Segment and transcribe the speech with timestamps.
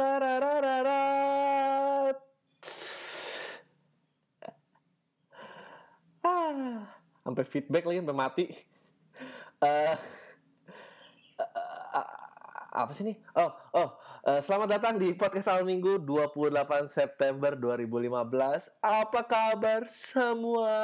[0.00, 0.16] Ah,
[7.20, 8.48] sampai feedback lagi sampai mati.
[9.60, 9.92] Eh,
[11.36, 12.08] eh,
[12.72, 13.20] apa sih nih?
[13.36, 13.92] Oh, oh,
[14.24, 18.72] eh, selamat datang di podcast awal minggu 28 September 2015.
[18.80, 20.80] Apa kabar semua?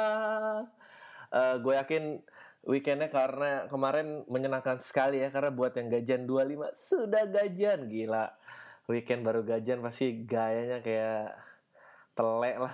[1.33, 2.21] Eh, gue yakin
[2.69, 8.29] weekendnya karena kemarin menyenangkan sekali ya karena buat yang gajian 25 sudah gajian gila.
[8.87, 11.35] Weekend baru gajian pasti gayanya kayak
[12.15, 12.73] telek lah.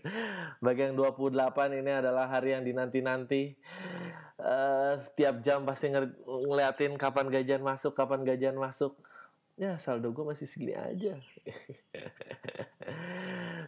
[0.64, 3.56] Bagi yang 28 ini adalah hari yang dinanti-nanti.
[4.38, 8.94] Eh, tiap jam pasti ng ngeliatin kapan gajian masuk, kapan gajian masuk.
[9.58, 11.18] Ya saldo gue masih segini aja.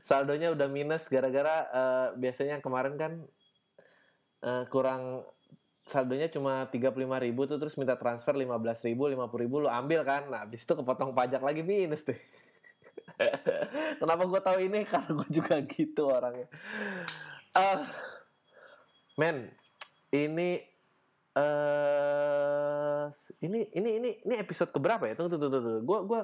[0.06, 3.12] Saldonya udah minus gara-gara eh, biasanya kemarin kan
[4.44, 5.24] eh, kurang
[5.88, 10.28] saldonya cuma 35 ribu tuh terus minta transfer 15 ribu 50 ribu lu ambil kan.
[10.28, 12.18] Nah habis itu kepotong pajak lagi minus tuh.
[14.00, 14.80] Kenapa gue tahu ini?
[14.90, 16.48] Karena gue juga gitu orangnya.
[17.50, 17.82] Uh,
[19.18, 19.50] men
[20.14, 20.62] ini
[21.30, 23.06] eh
[23.42, 25.14] ini ini ini ini episode keberapa ya?
[25.18, 25.58] Tunggu tunggu tunggu.
[25.58, 26.20] Tunggu gue gue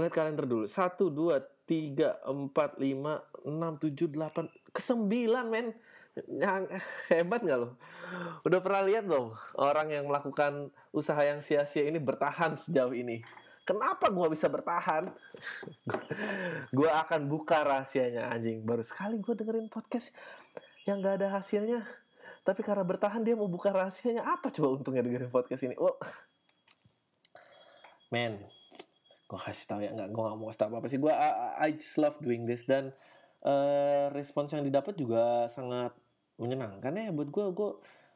[0.00, 0.66] lihat kalender dulu.
[0.66, 4.48] Satu dua tiga empat lima enam tujuh delapan.
[4.74, 5.72] Kesembilan men
[6.14, 6.70] yang
[7.10, 7.74] hebat nggak lo?
[8.46, 13.22] Udah pernah lihat dong orang yang melakukan usaha yang sia-sia ini bertahan sejauh ini.
[13.64, 15.08] Kenapa gue bisa bertahan?
[16.76, 18.60] gue akan buka rahasianya anjing.
[18.60, 20.12] Baru sekali gue dengerin podcast
[20.84, 21.80] yang gak ada hasilnya.
[22.44, 24.20] Tapi karena bertahan dia mau buka rahasianya.
[24.20, 25.74] Apa coba untungnya dengerin podcast ini?
[25.80, 25.96] Oh.
[28.12, 28.44] Man,
[29.24, 31.30] gue kasih tau ya nggak gue nggak mau kasih tau apa, apa sih gue I,
[31.58, 32.92] I just love doing this dan
[33.42, 35.90] uh, respons yang didapat juga sangat
[36.40, 36.94] menyenangkan.
[36.94, 37.70] Ya buat gue gue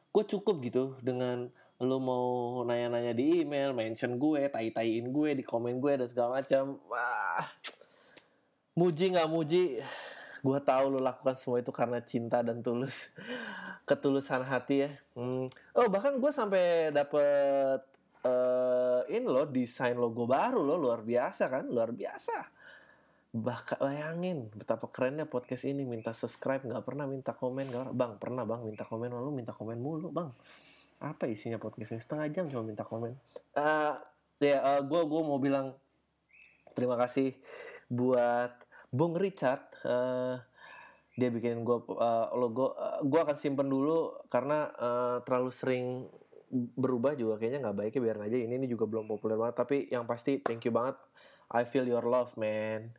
[0.09, 1.47] gue cukup gitu dengan
[1.79, 6.81] lo mau nanya-nanya di email mention gue tai-taiin gue di komen gue dan segala macam.
[6.91, 7.47] Wah
[8.79, 9.63] muji nggak muji
[10.39, 13.11] gue tahu lo lakukan semua itu karena cinta dan tulus
[13.87, 14.91] ketulusan hati ya.
[15.15, 15.51] Hmm.
[15.75, 17.83] oh bahkan gue sampai dapet
[18.23, 21.67] uh, ini lo desain logo baru lo luar biasa kan?
[21.67, 22.58] Luar biasa
[23.29, 28.41] bahkan bayangin betapa kerennya podcast ini minta subscribe nggak pernah minta komen nggak bang pernah
[28.41, 30.33] bang minta komen lalu minta komen mulu bang.
[30.99, 32.01] Apa isinya podcast ini?
[32.01, 33.13] Setengah jam cuma minta komen.
[33.53, 33.93] Uh,
[34.41, 35.77] ya uh, gue gue mau bilang
[36.73, 37.37] terima kasih
[37.85, 38.51] buat
[38.89, 39.61] Bung Richard.
[39.85, 40.41] Uh,
[41.13, 45.85] dia bikin gue uh, logo uh, gue akan simpen dulu karena uh, terlalu sering
[46.49, 50.09] berubah juga kayaknya nggak baiknya biar aja ini ini juga belum populer banget tapi yang
[50.09, 50.97] pasti thank you banget.
[51.49, 52.93] I feel your love man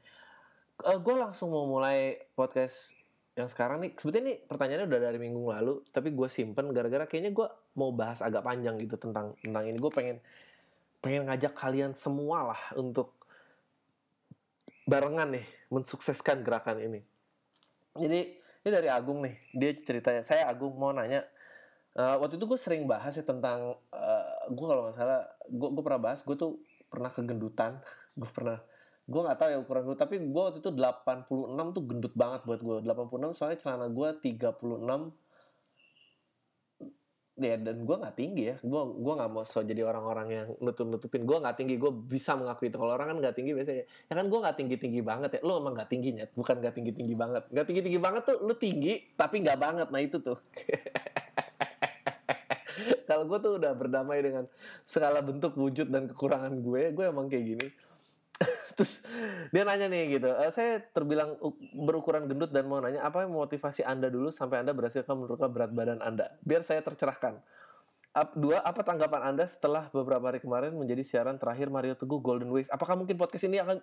[0.84, 2.96] uh, gue langsung mau mulai podcast
[3.38, 3.92] yang sekarang nih.
[3.96, 7.46] Sebetulnya nih pertanyaannya udah dari minggu lalu tapi gue simpen gara-gara kayaknya gue
[7.78, 9.78] mau bahas agak panjang gitu tentang tentang ini.
[9.78, 10.18] Gue pengen
[11.00, 13.16] pengen ngajak kalian semua lah untuk
[14.84, 17.00] barengan nih mensukseskan gerakan ini.
[17.96, 19.36] Jadi ini dari Agung nih.
[19.56, 21.24] Dia ceritanya saya Agung mau nanya
[21.96, 25.82] uh, waktu itu gue sering bahas ya tentang uh, gue kalau nggak salah gue gue
[25.82, 26.60] pernah bahas gue tuh
[26.90, 27.80] pernah kegendutan
[28.20, 28.58] gue pernah
[29.10, 32.60] gue nggak tahu ya ukuran gue tapi gue waktu itu 86 tuh gendut banget buat
[32.62, 34.54] gue 86 soalnya celana gue 36
[37.40, 38.56] ya dan gue nggak tinggi ya.
[38.60, 42.36] Gue gue nggak mau so jadi orang-orang yang nutup nutupin gue nggak tinggi gue bisa
[42.36, 42.76] mengakui itu.
[42.76, 43.84] Kalau orang kan nggak tinggi biasanya.
[43.88, 45.40] Ya kan gue nggak tinggi tinggi banget ya.
[45.40, 47.42] Lo emang nggak tingginya bukan nggak tinggi tinggi banget.
[47.48, 49.88] Nggak tinggi tinggi banget tuh lo tinggi tapi nggak banget.
[49.88, 50.36] Nah itu tuh.
[53.08, 54.44] Kalau gue tuh udah berdamai dengan
[54.86, 56.92] segala bentuk wujud dan kekurangan gue.
[56.92, 57.66] Gue emang kayak gini
[58.80, 59.04] terus
[59.52, 61.36] dia nanya nih gitu e, saya terbilang
[61.76, 66.00] berukuran gendut dan mau nanya apa motivasi anda dulu sampai anda berhasil menurunkan berat badan
[66.00, 66.32] anda?
[66.40, 67.36] Biar saya tercerahkan.
[68.34, 72.66] Dua apa tanggapan anda setelah beberapa hari kemarin menjadi siaran terakhir Mario Teguh Golden Ways
[72.66, 73.78] apakah mungkin podcast ini akan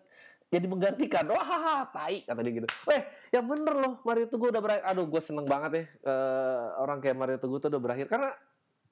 [0.51, 1.23] jadi menggantikan?
[1.31, 2.67] Wah haha tai kata dia gitu.
[2.91, 4.83] Eh yang bener loh Mario Teguh udah berakhir.
[4.83, 8.11] Aduh gue seneng banget ya uh, orang kayak Mario Teguh tuh udah berakhir.
[8.11, 8.35] Karena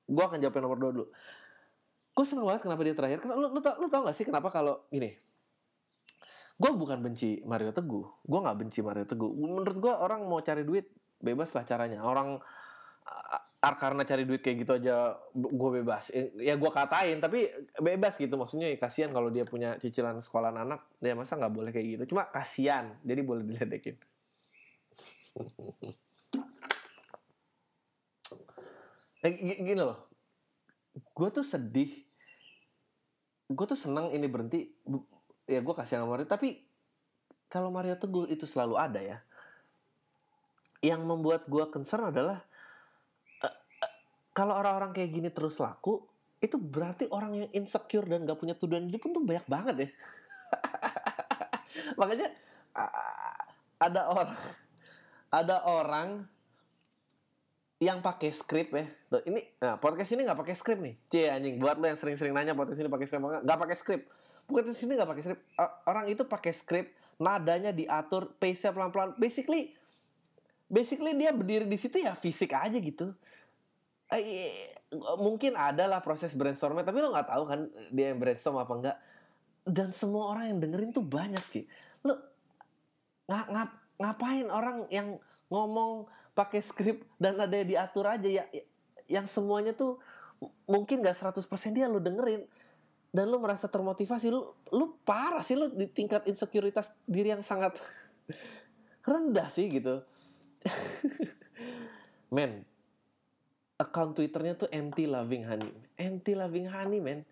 [0.08, 1.06] gue akan jawab nomor dua dulu.
[2.16, 3.20] Gue seneng banget kenapa dia terakhir.
[3.20, 5.20] Karena lu, lu, tau, lu tau gak sih kenapa kalau ini
[6.56, 8.24] gue bukan benci Mario Teguh.
[8.24, 9.32] Gue nggak benci Mario Teguh.
[9.36, 10.88] Menurut gue orang mau cari duit
[11.20, 12.00] bebas lah caranya.
[12.08, 12.40] Orang
[13.06, 13.42] uh,
[13.76, 16.14] karena cari duit kayak gitu aja gue bebas.
[16.40, 18.38] Ya gue katain tapi bebas gitu.
[18.40, 20.86] Maksudnya ya, kasihan kalau dia punya cicilan sekolah anak.
[21.04, 22.16] Ya masa nggak boleh kayak gitu?
[22.16, 22.96] Cuma kasihan.
[23.04, 23.98] Jadi boleh diledekin.
[29.26, 30.08] Eh, gini loh.
[31.12, 31.90] Gue tuh sedih.
[33.50, 34.70] Gue tuh senang ini berhenti
[35.46, 36.62] ya gue kasih sama Mario tapi
[37.50, 39.18] kalau Mario Teguh itu selalu ada ya
[40.82, 42.42] yang membuat gue concern adalah
[43.42, 43.94] uh, uh,
[44.34, 46.06] kalau orang-orang kayak gini terus laku
[46.42, 49.90] itu berarti orang yang insecure dan gak punya tujuan hidup pun tuh banyak banget ya
[52.00, 52.28] makanya
[53.80, 54.40] ada orang
[55.32, 56.10] ada orang
[57.84, 58.86] yang pakai skrip ya.
[59.12, 60.96] Tuh, ini nah, podcast ini nggak pakai skrip nih.
[61.12, 63.44] Cie anjing buat lo yang sering-sering nanya podcast ini pakai skrip nggak?
[63.44, 64.02] Nggak pakai skrip.
[64.46, 65.40] Podcast ini nggak pakai skrip.
[65.90, 66.88] Orang itu pakai skrip,
[67.18, 69.18] nadanya diatur, pace-nya pelan-pelan.
[69.18, 69.74] Basically
[70.66, 73.14] basically dia berdiri di situ ya fisik aja gitu.
[74.14, 74.78] Eh,
[75.18, 77.60] mungkin ada lah proses brainstormnya, tapi lo nggak tahu kan
[77.90, 78.98] dia yang brainstorm apa enggak.
[79.66, 81.62] Dan semua orang yang dengerin tuh banyak ki.
[82.06, 82.22] Lo
[83.26, 85.18] ngap, ngap, ngapain orang yang
[85.50, 86.06] ngomong
[86.36, 88.44] pakai skrip dan ada diatur aja ya
[89.08, 89.98] yang semuanya tuh
[90.68, 92.44] mungkin gak 100% dia lu dengerin
[93.16, 94.44] dan lu merasa termotivasi lu
[94.76, 97.80] lu parah sih lu di tingkat insekuritas diri yang sangat
[99.08, 100.04] rendah sih gitu.
[102.36, 102.68] Men
[103.80, 105.72] account twitternya tuh anti loving honey.
[105.96, 107.24] Anti loving honey men.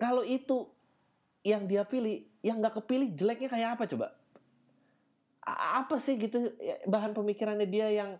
[0.00, 0.68] Kalau itu
[1.44, 4.16] yang dia pilih yang gak kepilih jeleknya kayak apa coba?
[5.76, 8.16] Apa sih gitu ya, bahan pemikirannya dia yang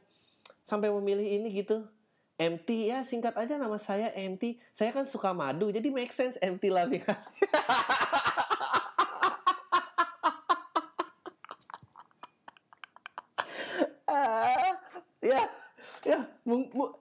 [0.60, 1.88] sampai memilih ini gitu
[2.36, 6.68] MT ya singkat aja nama saya MT saya kan suka madu jadi make sense MT
[6.68, 7.00] loving
[14.12, 14.76] ah,
[15.24, 15.48] ya
[16.04, 16.20] ya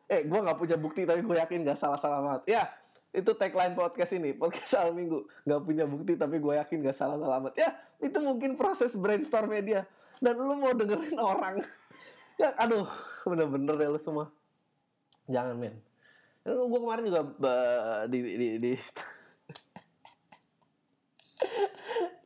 [0.07, 2.57] eh gue nggak punya bukti tapi gue yakin gak salah salah banget.
[2.57, 2.63] Ya
[3.15, 5.27] itu tagline podcast ini podcast awal minggu.
[5.43, 9.51] Nggak punya bukti tapi gue yakin gak salah salah amat ya itu mungkin proses brainstorm
[9.51, 9.83] media.
[10.23, 11.59] Dan lu mau dengerin orang.
[12.39, 12.87] Ya aduh
[13.27, 14.31] bener-bener ya lu semua
[15.29, 15.75] jangan men.
[16.45, 17.21] Gue kemarin juga
[18.05, 18.71] di di, di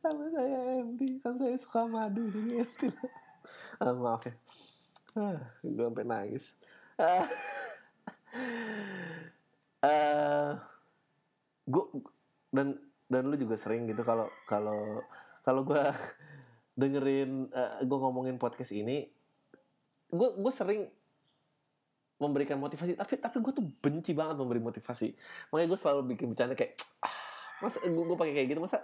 [0.00, 2.82] sama saya MD kan saya suka madu jadi MD
[3.80, 4.34] ah, maaf ya.
[5.16, 6.44] Ah, gue sampai nangis.
[6.96, 7.26] Ah,
[9.88, 10.50] uh,
[11.68, 11.84] gue
[12.52, 12.76] dan
[13.10, 15.02] dan lu juga sering gitu kalau kalau
[15.42, 15.82] kalau gue
[16.78, 19.10] dengerin uh, eh, gue ngomongin podcast ini
[20.10, 20.86] gue gue sering
[22.20, 22.94] memberikan motivasi.
[22.94, 25.08] Tapi tapi gue tuh benci banget memberi motivasi.
[25.50, 27.16] Makanya gue selalu bikin bercanda kayak ah,
[27.64, 28.60] masa gue, gue pakai kayak gitu?
[28.60, 28.78] Masa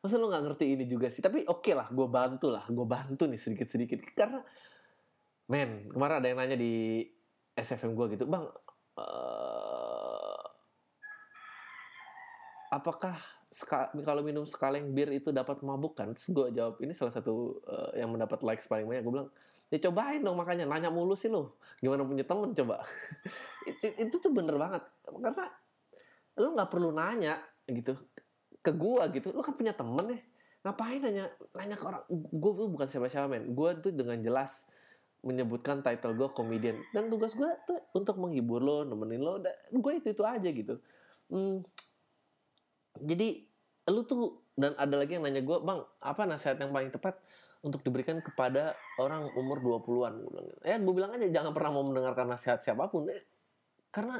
[0.00, 1.20] masa lo nggak ngerti ini juga sih?
[1.20, 2.64] Tapi oke okay lah gue bantu lah.
[2.72, 4.40] Gue bantu nih sedikit sedikit karena
[5.50, 7.04] men kemarin ada yang nanya di
[7.58, 8.46] SFM gue gitu bang
[8.94, 10.40] uh,
[12.70, 13.18] apakah
[14.06, 18.14] kalau minum sekaleng bir itu dapat memabukkan terus gue jawab ini salah satu uh, yang
[18.14, 19.02] mendapat likes paling banyak.
[19.02, 19.30] Gue bilang
[19.70, 22.84] ya cobain dong makanya nanya mulu sih lo gimana punya temen coba.
[23.70, 24.82] Itu, itu tuh bener banget.
[25.04, 25.46] Karena
[26.40, 27.96] lo nggak perlu nanya gitu
[28.60, 29.32] ke gue gitu.
[29.32, 30.20] Lo kan punya temen ya
[30.60, 31.24] ngapain nanya
[31.56, 32.04] nanya ke orang?
[32.12, 33.52] Gue tuh bukan siapa-siapa men.
[33.56, 34.68] Gue tuh dengan jelas
[35.24, 36.76] menyebutkan title gue komedian.
[36.92, 39.40] Dan tugas gue tuh untuk menghibur lo nemenin lo
[39.72, 40.80] gue itu itu aja gitu.
[41.30, 41.64] Hmm,
[43.00, 43.44] jadi
[43.88, 47.16] lu tuh dan ada lagi yang nanya gue bang apa nasihat yang paling tepat
[47.60, 51.84] untuk diberikan kepada orang umur 20-an gue bilang ya gue bilang aja jangan pernah mau
[51.84, 53.08] mendengarkan nasihat siapa pun.
[53.12, 53.24] Eh,
[53.92, 54.16] karena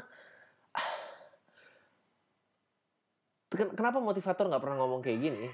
[3.51, 5.45] kenapa motivator nggak pernah ngomong kayak gini?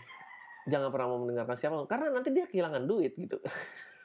[0.68, 1.88] Jangan pernah mau mendengarkan siapa pun.
[1.88, 3.39] Karena nanti dia kehilangan duit gitu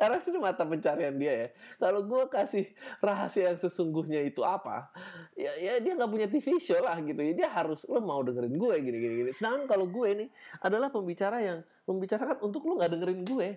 [0.00, 1.48] karena ini mata pencarian dia ya.
[1.76, 2.64] Kalau gue kasih
[3.04, 4.88] rahasia yang sesungguhnya itu apa
[5.36, 7.20] ya, ya dia nggak punya TV show lah gitu.
[7.20, 9.30] Ya dia harus lo mau dengerin gue gini gini gini.
[9.36, 10.26] Sedangkan kalau gue ini
[10.64, 13.48] adalah pembicara yang membicarakan untuk lo nggak dengerin gue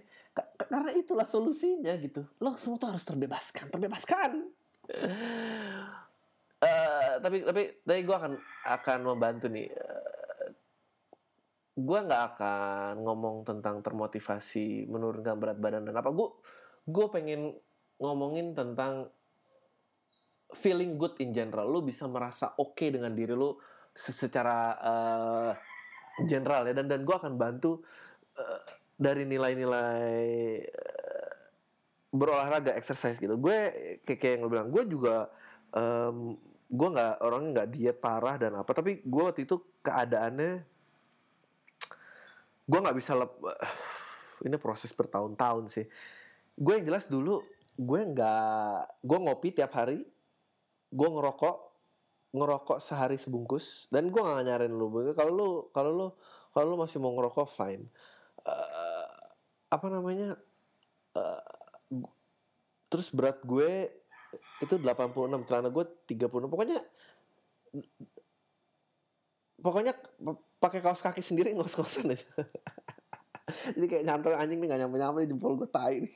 [0.68, 2.28] karena itulah solusinya gitu.
[2.44, 4.32] Lo semua tuh harus terbebaskan terbebaskan.
[6.64, 8.36] Uh, tapi tapi tapi gue akan
[8.68, 9.72] akan membantu nih
[11.74, 16.14] gue nggak akan ngomong tentang termotivasi menurunkan berat badan dan apa.
[16.14, 16.30] Gue
[16.86, 17.58] gue pengen
[17.98, 19.10] ngomongin tentang
[20.54, 21.66] feeling good in general.
[21.66, 23.58] Lu bisa merasa oke okay dengan diri lu
[23.90, 25.52] secara uh,
[26.30, 26.78] general ya.
[26.78, 27.82] Dan dan gue akan bantu
[28.38, 28.62] uh,
[28.94, 30.22] dari nilai-nilai
[30.70, 31.32] uh,
[32.14, 33.34] berolahraga exercise gitu.
[33.42, 33.58] Gue
[34.06, 35.26] kayak, yang lu bilang gue juga
[35.74, 36.38] um,
[36.70, 38.70] gue nggak orangnya nggak diet parah dan apa.
[38.78, 40.73] Tapi gue waktu itu keadaannya
[42.64, 43.32] gue nggak bisa lep
[44.48, 45.86] ini proses bertahun-tahun sih.
[46.54, 47.44] Gue yang jelas dulu
[47.74, 50.06] gue nggak gue ngopi tiap hari
[50.94, 51.58] gue ngerokok
[52.34, 54.90] ngerokok sehari sebungkus dan gue nggak nyarin lu.
[55.14, 56.08] Kalau lu kalau lu
[56.54, 57.86] kalau lu masih mau ngerokok fine.
[58.44, 59.08] Uh,
[59.74, 60.38] apa namanya?
[61.14, 61.42] Uh,
[62.94, 63.90] terus berat gue
[64.62, 66.80] itu 86 celana gue 36 pokoknya
[69.58, 69.94] pokoknya
[70.64, 72.28] pakai kaos kaki sendiri ngos-ngosan aja
[73.76, 76.16] jadi kayak nyantol anjing nih gak nyampe nyampe di jempol gue tai nih.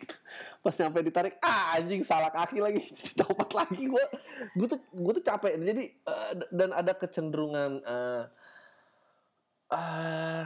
[0.63, 2.81] Pas nyampe ditarik ah anjing salah kaki lagi
[3.19, 4.03] copot lagi gue
[4.55, 8.23] gue tuh gue tuh capek jadi uh, dan ada kecenderungan uh,
[9.75, 10.45] uh,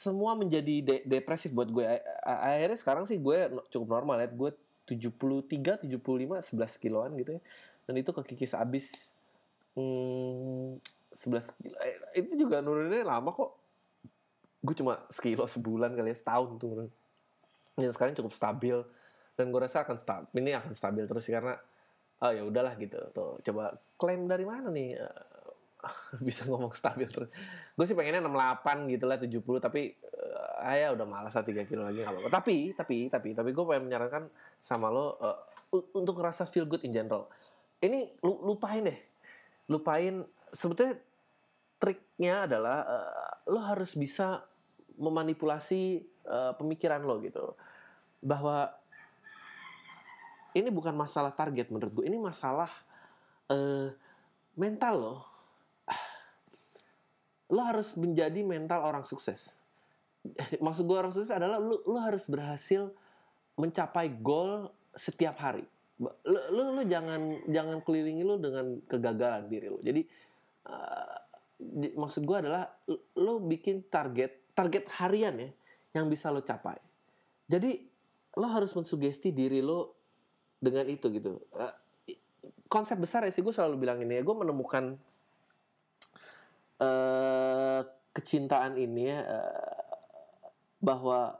[0.00, 1.84] semua menjadi de depresif buat gue
[2.24, 4.50] akhirnya sekarang sih gue cukup normal ya gue
[4.88, 7.42] 73 75 11 kiloan gitu ya.
[7.84, 9.12] Dan itu kekikis abis
[9.76, 10.80] hmm,
[11.18, 13.50] 11 kilo eh, itu juga nuruninnya lama kok.
[14.62, 16.86] Gue cuma sekilo sebulan kali ya setahun tuh
[17.74, 18.78] dan sekarang cukup stabil.
[19.34, 21.58] Dan gue rasa akan stabil ini akan stabil terus sih karena
[22.22, 22.98] oh ya udahlah gitu.
[23.10, 24.98] Tuh coba klaim dari mana nih?
[24.98, 25.26] Uh,
[26.26, 27.30] bisa ngomong stabil terus.
[27.74, 29.94] Gue sih pengennya 68 gitu lah 70 tapi
[30.62, 32.30] uh, ya udah malas lah 3 kilo lagi gak apa-apa.
[32.30, 34.30] Tapi tapi tapi tapi gue pengen menyarankan
[34.62, 35.38] sama lo uh,
[35.74, 37.30] untuk ngerasa feel good in general.
[37.78, 38.98] Ini lupain deh.
[39.70, 40.98] Lupain sebetulnya
[41.78, 44.42] triknya adalah uh, lo harus bisa
[44.98, 47.54] memanipulasi uh, pemikiran lo gitu.
[48.18, 48.74] Bahwa
[50.58, 52.68] ini bukan masalah target menurut gue ini masalah
[53.48, 53.94] uh,
[54.58, 55.16] mental lo.
[57.48, 59.56] Lo harus menjadi mental orang sukses.
[60.64, 62.90] Maksud gue orang sukses adalah lo, lo harus berhasil
[63.54, 64.68] mencapai goal
[64.98, 65.64] setiap hari.
[65.98, 69.78] Lo, lo, lo jangan jangan kelilingi lo dengan kegagalan diri lo.
[69.80, 70.02] Jadi
[71.98, 72.70] maksud gue adalah
[73.18, 75.50] lo bikin target target harian ya
[75.98, 76.78] yang bisa lo capai.
[77.48, 77.82] Jadi
[78.38, 79.98] lo harus mensugesti diri lo
[80.58, 81.38] dengan itu gitu.
[81.54, 81.74] Uh,
[82.68, 84.84] konsep besar ya sih gue selalu bilang ini ya gue menemukan
[86.82, 87.80] uh,
[88.12, 89.88] kecintaan ini ya uh,
[90.78, 91.38] bahwa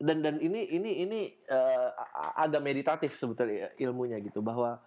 [0.00, 1.20] dan dan ini ini ini
[1.52, 1.92] uh,
[2.40, 4.80] agak meditatif sebetulnya ilmunya gitu bahwa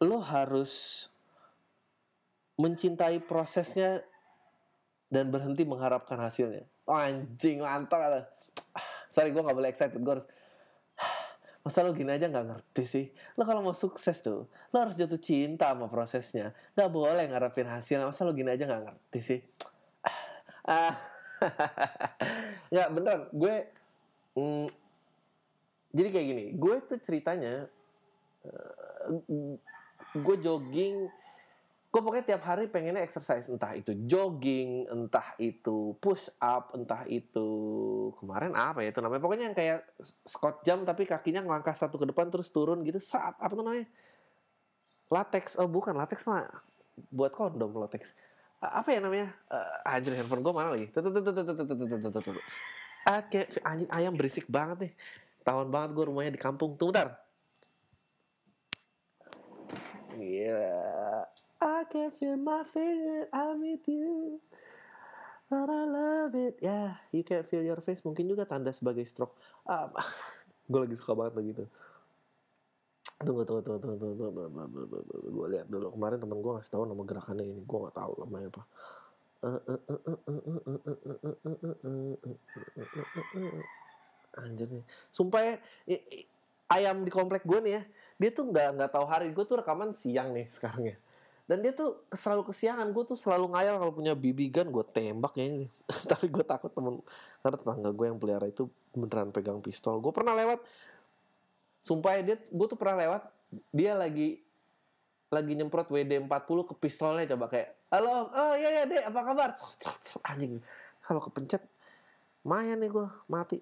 [0.00, 1.06] lo harus
[2.60, 4.04] mencintai prosesnya
[5.08, 6.68] dan berhenti mengharapkan hasilnya.
[6.84, 8.28] Oh, anjing mantap.
[9.08, 9.98] Sorry gue gak boleh excited.
[9.98, 10.28] Gue harus
[11.60, 13.06] Masa lo gini aja gak ngerti sih?
[13.36, 16.56] Lo kalau mau sukses tuh, lo harus jatuh cinta sama prosesnya.
[16.72, 18.08] Gak boleh ngarepin hasilnya.
[18.08, 19.40] Masa lo gini aja gak ngerti sih?
[20.64, 20.96] Ah,
[22.74, 23.28] ya beneran.
[23.36, 23.68] Gue,
[24.40, 24.66] mm,
[25.92, 26.44] jadi kayak gini.
[26.56, 27.68] Gue tuh ceritanya,
[28.48, 29.20] uh,
[30.16, 31.12] gue jogging
[31.90, 33.50] gue pokoknya tiap hari pengennya exercise.
[33.50, 37.48] Entah itu jogging entah itu push up entah itu
[38.22, 39.18] kemarin apa ya itu namanya.
[39.18, 39.82] Pokoknya yang kayak
[40.22, 43.02] squat jam tapi kakinya ngelangkah satu ke depan terus turun gitu.
[43.02, 43.90] Saat apa tuh namanya?
[45.10, 45.58] Latex.
[45.58, 45.98] Oh bukan.
[45.98, 46.46] Latex mah
[47.10, 48.14] buat kondom latex.
[48.62, 49.34] Apa ya namanya?
[49.50, 50.86] Uh, anjir handphone gue mana lagi?
[53.32, 54.92] Kayak anjing ayam berisik banget nih.
[55.42, 56.78] Tahun banget gue rumahnya di kampung.
[56.78, 57.18] Tunggu bentar.
[60.14, 61.26] Gila.
[61.90, 64.38] Can feel my feet, I'm with you.
[65.50, 66.62] But I love it.
[66.62, 67.98] Ya, yeah, you can feel your face.
[68.06, 69.34] Mungkin juga tanda sebagai stroke.
[69.66, 69.90] Um,
[70.70, 71.68] gue lagi suka banget lagi tuh.
[73.26, 75.28] Tunggu, tunggu, tunggu, tunggu, tunggu, tunggu, tunggu, tunggu, tunggu, tunggu.
[75.34, 75.90] Gue lihat dulu.
[75.90, 77.62] Kemarin temen gue ngasih tahu nama gerakannya ini.
[77.66, 78.62] Gue nggak tahu namanya apa.
[84.38, 84.84] Anjir nih.
[85.10, 85.54] Sumpah ya,
[86.70, 87.82] ayam di komplek gue nih ya,
[88.14, 89.34] dia tuh nggak nggak tahu hari.
[89.34, 90.98] Gue tuh rekaman siang nih sekarang ya
[91.50, 92.86] dan dia tuh selalu kesiangan.
[92.94, 94.70] Gue tuh selalu ngayal kalau punya BB gun.
[94.70, 95.66] Gue tembak ya.
[96.14, 97.02] Tapi gue takut temen
[97.42, 99.98] karena tetangga gue yang pelihara itu beneran pegang pistol.
[99.98, 100.62] Gue pernah lewat
[101.82, 103.22] sumpah ya dia gue tuh pernah lewat
[103.74, 104.38] dia lagi
[105.32, 109.50] lagi nyemprot WD 40 ke pistolnya coba kayak halo oh iya iya dek apa kabar?
[110.30, 110.62] Anjing.
[111.02, 111.66] Kalau kepencet
[112.46, 113.58] mayan nih gue mati.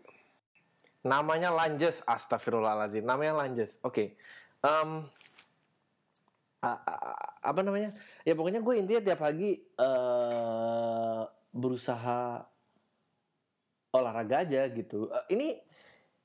[1.09, 3.00] Namanya Lanjes astagfirullahaladzim.
[3.00, 4.09] Namanya Lanjes oke okay.
[4.61, 5.09] um,
[6.59, 7.95] apa namanya?
[8.27, 11.23] Ya pokoknya gue intinya tiap pagi uh,
[11.55, 12.43] berusaha
[13.95, 15.07] olahraga aja gitu.
[15.09, 15.59] Uh, ini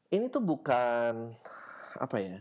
[0.09, 1.33] ini tuh bukan
[2.01, 2.37] apa ya?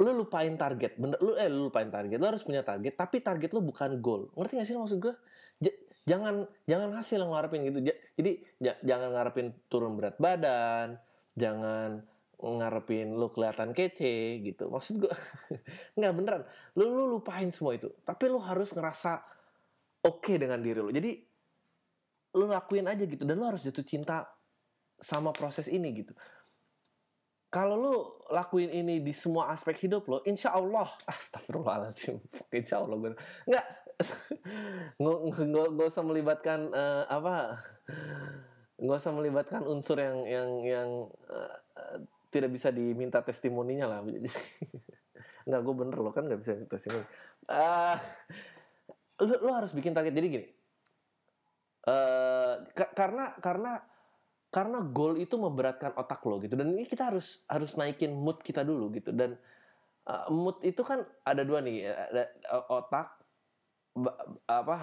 [0.00, 3.50] Lu lupain target bener lu eh lu lupain target lu harus punya target tapi target
[3.52, 4.28] lu bukan goal.
[4.36, 5.14] Ngerti gak sih maksud gue
[5.60, 5.66] J
[6.08, 7.78] jangan jangan hasil yang ngarepin gitu.
[8.16, 11.00] Jadi jangan ngarepin turun berat badan
[11.36, 12.04] jangan
[12.40, 14.72] ngarepin lu kelihatan kece gitu.
[14.72, 15.12] Maksud gue
[16.00, 16.42] nggak beneran.
[16.76, 17.92] Lu, lu lupain semua itu.
[18.02, 19.20] Tapi lu harus ngerasa
[20.08, 20.90] oke okay dengan diri lu.
[20.92, 21.12] Jadi
[22.40, 23.22] lu lakuin aja gitu.
[23.28, 24.24] Dan lu harus jatuh cinta
[25.00, 26.16] sama proses ini gitu.
[27.50, 27.94] Kalau lu
[28.30, 32.22] lakuin ini di semua aspek hidup lo, insya Allah, astagfirullahaladzim,
[32.54, 33.10] insya Allah gue
[33.50, 33.66] nggak.
[34.96, 37.60] Nggak usah melibatkan uh, apa,
[38.80, 40.88] nggak usah melibatkan unsur yang yang yang
[41.28, 41.58] uh,
[42.30, 43.98] tidak bisa diminta testimoninya lah.
[45.46, 47.04] Enggak, gue bener loh kan nggak bisa testimoni.
[47.50, 47.96] Uh,
[49.26, 50.14] lu, lu harus bikin target.
[50.14, 50.46] Jadi gini,
[51.86, 52.54] uh,
[52.94, 53.72] karena karena
[54.50, 58.66] karena goal itu memberatkan otak lo gitu dan ini kita harus harus naikin mood kita
[58.66, 59.38] dulu gitu dan
[60.10, 62.34] uh, mood itu kan ada dua nih ada
[62.66, 63.14] otak
[64.50, 64.76] apa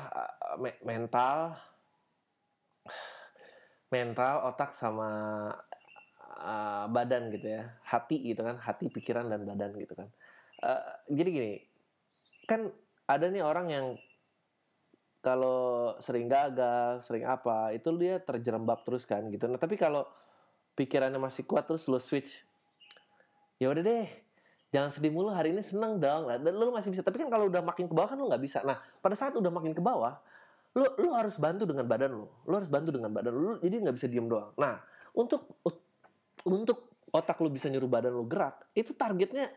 [0.83, 1.55] mental
[3.91, 5.09] mental otak sama
[6.37, 10.07] uh, badan gitu ya hati gitu kan hati pikiran dan badan gitu kan
[10.63, 11.53] uh, jadi gini
[12.47, 12.71] kan
[13.07, 13.85] ada nih orang yang
[15.27, 19.43] kalau sering gagal, sering apa, itu dia terjerembab terus kan gitu.
[19.51, 20.07] Nah, tapi kalau
[20.77, 22.47] pikirannya masih kuat terus lo switch.
[23.59, 24.07] Ya udah deh.
[24.71, 26.31] Jangan sedih mulu hari ini seneng dong.
[26.31, 27.03] Nah, lo masih bisa.
[27.03, 28.63] Tapi kan kalau udah makin ke bawah kan lo nggak bisa.
[28.63, 30.15] Nah, pada saat udah makin ke bawah,
[30.77, 32.45] lo lo harus bantu dengan badan lo.
[32.47, 33.53] Lo harus bantu dengan badan lo.
[33.59, 34.55] Jadi nggak bisa diem doang.
[34.55, 34.79] Nah,
[35.17, 35.59] untuk
[36.47, 39.51] untuk otak lo bisa nyuruh badan lo gerak, itu targetnya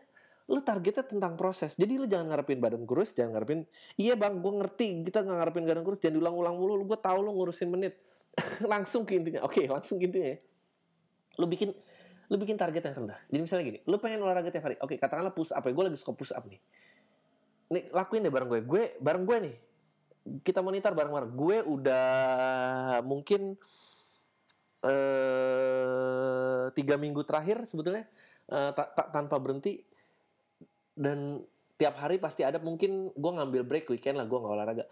[0.51, 1.79] lu targetnya tentang proses.
[1.79, 3.63] Jadi lu jangan ngarepin badan kurus jangan ngarepin
[3.95, 7.31] iya bang gue ngerti kita nggak ngarepin badan kurus jangan diulang-ulang mulu gue tahu lu
[7.39, 7.95] ngurusin menit.
[8.71, 10.39] Langsung ke intinya oke langsung ke intinya ya.
[11.39, 11.71] lu bikin
[12.31, 13.19] lu bikin target yang rendah.
[13.31, 14.75] Jadi misalnya gini lu pengen olahraga tiap hari.
[14.83, 16.59] Oke katakanlah push up ya gue lagi suka push up nih.
[17.71, 18.59] Nih lakuin deh bareng gue.
[18.67, 19.55] Gue bareng gue nih.
[20.43, 21.31] Kita monitor bareng-bareng.
[21.33, 22.07] Gue udah
[23.07, 23.55] mungkin
[24.81, 28.07] eh tiga minggu terakhir sebetulnya
[28.49, 28.71] uh,
[29.13, 29.83] tanpa berhenti.
[30.91, 31.41] Dan
[31.79, 34.85] tiap hari pasti ada mungkin gue ngambil break weekend lah gue nggak olahraga.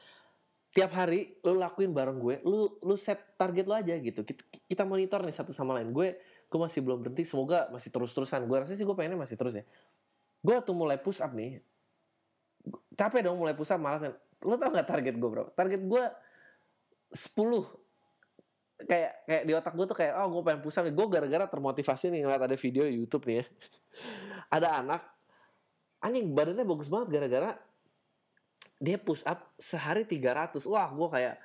[0.69, 4.21] Tiap hari lu lakuin bareng gue lu lu set target lo aja gitu.
[4.25, 5.93] Kita, kita monitor nih satu sama lain.
[5.93, 6.17] Gue
[6.49, 9.53] gue masih belum berhenti semoga masih terus terusan gue rasa sih gue pengennya masih terus
[9.57, 9.65] ya.
[10.41, 11.61] Gue tuh mulai push up nih.
[12.97, 16.03] Capek dong mulai push up malas kan lo tau gak target gue berapa target gue
[17.11, 17.35] 10
[18.87, 20.93] kayak kayak di otak gue tuh kayak oh gue pengen nih.
[20.95, 23.45] Gue gara-gara termotivasi nih ngeliat ada video YouTube nih ya.
[24.55, 25.01] Ada anak
[25.99, 27.59] anjing badannya bagus banget gara-gara
[28.79, 31.35] dia push up sehari 300 wah gue kayak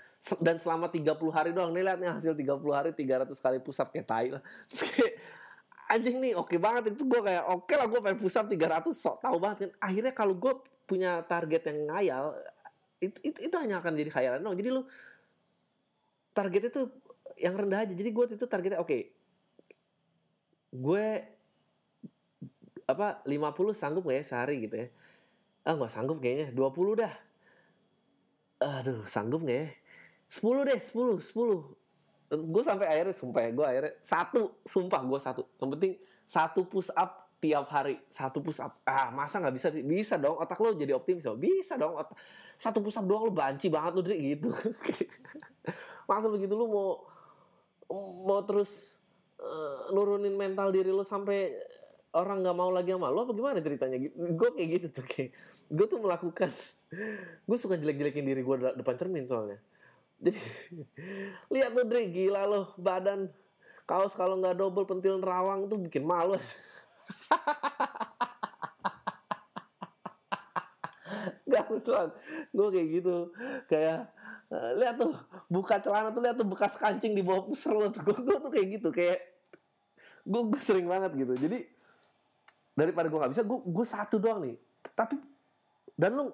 [0.40, 3.92] dan selama 30 hari doang nih lihat nih hasil 30 hari 300 kali push up
[3.92, 4.42] kayak tai lah.
[5.92, 6.96] Anjing nih oke okay banget.
[6.96, 9.70] Itu gue kayak oke okay lah gue pengen push up 300 sok tahu banget kan.
[9.84, 10.54] Akhirnya kalau gue
[10.88, 12.24] punya target yang ngayal
[13.00, 14.82] itu, itu itu hanya akan jadi khayalan no jadi lu
[16.36, 16.86] targetnya tuh
[17.38, 17.94] yang rendah aja.
[17.94, 18.88] Jadi gue itu targetnya oke.
[18.88, 19.02] Okay,
[20.74, 21.06] gue
[22.84, 24.88] apa 50 sanggup gak ya sehari gitu ya?
[25.64, 26.52] Ah nggak sanggup kayaknya.
[26.52, 27.14] 20 dah.
[28.60, 29.68] Aduh sanggup gak ya?
[30.28, 35.42] 10 deh 10 10 gue sampai akhirnya sumpah ya gue akhirnya satu sumpah gue satu.
[35.62, 35.92] Yang penting
[36.26, 38.80] satu push up tiap hari satu push up.
[38.88, 39.68] Ah masa nggak bisa?
[39.70, 41.38] Bisa dong otak lo jadi optimis loh.
[41.38, 42.16] Bisa dong otak,
[42.56, 44.48] satu push up doang lo banci banget lo deh gitu.
[46.10, 46.90] Langsung begitu lo mau
[47.90, 49.00] mau terus
[49.40, 51.52] uh, nurunin mental diri lo sampai
[52.14, 53.98] orang nggak mau lagi sama lo apa gimana ceritanya?
[54.14, 55.30] Gue kayak gitu tuh kayak
[55.68, 56.50] gue tuh melakukan
[57.48, 59.58] gue suka jelek-jelekin diri gue depan cermin soalnya.
[60.22, 60.38] Jadi
[61.54, 63.28] lihat tuh Dri gila lo badan
[63.84, 66.38] kaos kalau nggak double pentil rawang tuh bikin malu.
[71.44, 72.08] Gak betulan
[72.50, 73.16] Gue kayak gitu
[73.68, 74.10] Kayak
[74.54, 75.14] Lihat tuh
[75.50, 78.02] Buka celana tuh Lihat tuh bekas kancing di bawah pusar lo tuh.
[78.26, 79.20] Gue tuh kayak gitu Kayak
[80.24, 81.36] Gue sering banget gitu.
[81.36, 81.74] Jadi
[82.74, 84.56] daripada gue nggak bisa gue gue satu doang nih.
[84.98, 85.16] Tapi
[85.94, 86.30] dan lu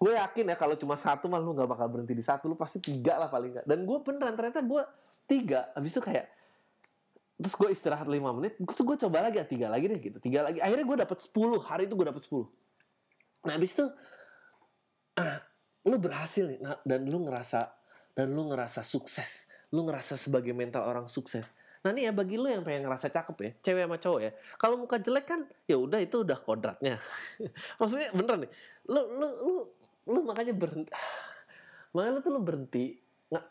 [0.00, 2.80] gue yakin ya kalau cuma satu mah lu nggak bakal berhenti di satu lu pasti
[2.80, 3.66] tiga lah paling nggak.
[3.68, 4.82] Dan gue beneran ternyata gue
[5.28, 6.28] tiga habis itu kayak
[7.34, 10.18] terus gue istirahat lima menit gue tuh gue coba lagi ya tiga lagi deh gitu
[10.18, 10.58] tiga lagi.
[10.64, 12.48] Akhirnya gue dapet sepuluh hari itu gue dapet sepuluh.
[13.44, 13.84] Nah habis itu
[15.84, 17.60] lu berhasil nih nah, dan lu ngerasa
[18.16, 21.52] dan lu ngerasa sukses lu ngerasa sebagai mental orang sukses
[21.84, 24.32] Nah nih ya bagi lu yang pengen ngerasa cakep ya, cewek sama cowok ya.
[24.56, 26.96] Kalau muka jelek kan ya udah itu udah kodratnya.
[27.80, 28.52] Maksudnya beneran nih.
[28.88, 29.54] Lu lu lu
[30.08, 30.88] lu makanya berhenti.
[31.92, 32.96] Makanya lu tuh lu berhenti
[33.28, 33.44] ng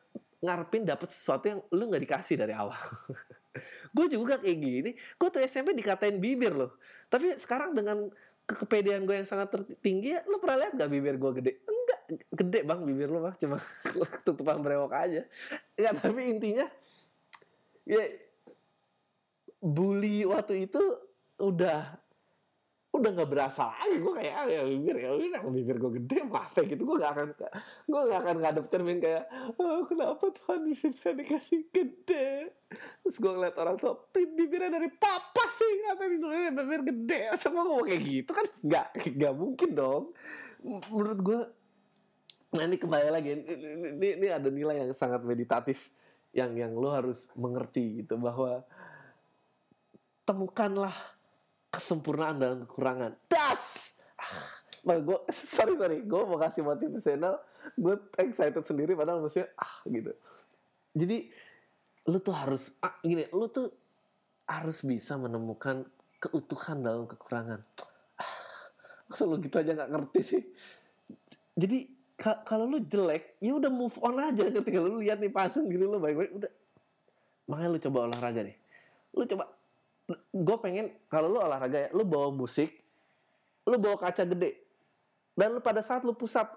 [0.44, 2.76] ngarepin dapet sesuatu yang lu nggak dikasih dari awal.
[3.96, 4.92] gue juga kayak gini.
[4.98, 6.82] Gue tuh SMP dikatain bibir loh.
[7.14, 8.10] Tapi sekarang dengan
[8.44, 11.52] kepedean gue yang sangat tertinggi ya, lu pernah lihat gak bibir gue gede?
[11.64, 12.02] Enggak,
[12.32, 13.58] gede bang bibir lu mah cuma
[14.26, 15.24] tutupan brewok aja.
[15.80, 16.68] Ya tapi intinya
[17.88, 18.04] ya
[19.64, 20.84] bully waktu itu
[21.40, 22.03] udah
[22.94, 26.54] udah nggak berasa lagi gue kayak ah, ya bibir ya udah bibir gue gede maaf
[26.54, 26.86] gitu.
[26.86, 27.28] Gue gak akan
[27.90, 29.26] gue gak akan ngadep cermin kayak
[29.58, 32.54] oh, kenapa Tuhan bibir saya dikasih gede?
[33.02, 37.20] Terus gue ngeliat orang tua bibirnya dari papa sih ngapain bibirnya bibir gede?
[37.34, 38.86] Masa gue kayak gitu kan nggak
[39.18, 40.04] nggak mungkin dong.
[40.62, 41.42] Menurut gue
[42.54, 45.90] nah ini kembali lagi ini, ini ada nilai yang sangat meditatif
[46.38, 48.62] yang yang lo harus mengerti gitu bahwa
[50.30, 50.94] temukanlah
[51.74, 53.18] kesempurnaan dalam kekurangan.
[53.26, 53.90] Das.
[54.86, 55.18] Nah, gue
[55.58, 57.42] sorry sorry, gue mau kasih motivasional,
[57.74, 60.14] gue excited sendiri padahal maksudnya ah gitu.
[60.94, 61.18] Jadi
[62.08, 63.72] lu tuh harus ah, gini lu tuh
[64.44, 65.88] harus bisa menemukan
[66.20, 67.64] keutuhan dalam kekurangan
[69.14, 70.44] kalau gitu aja nggak ngerti sih
[71.56, 71.88] jadi
[72.20, 75.88] ka kalau lu jelek ya udah move on aja ketika lu lihat nih pasang diri
[75.88, 76.52] lu baik-baik udah
[77.48, 78.58] makanya lu coba olahraga deh
[79.16, 79.44] lu coba
[80.12, 82.70] gue pengen kalau lu olahraga ya lu bawa musik
[83.64, 84.60] lu bawa kaca gede.
[85.34, 86.52] Dan lu pada saat lu pusap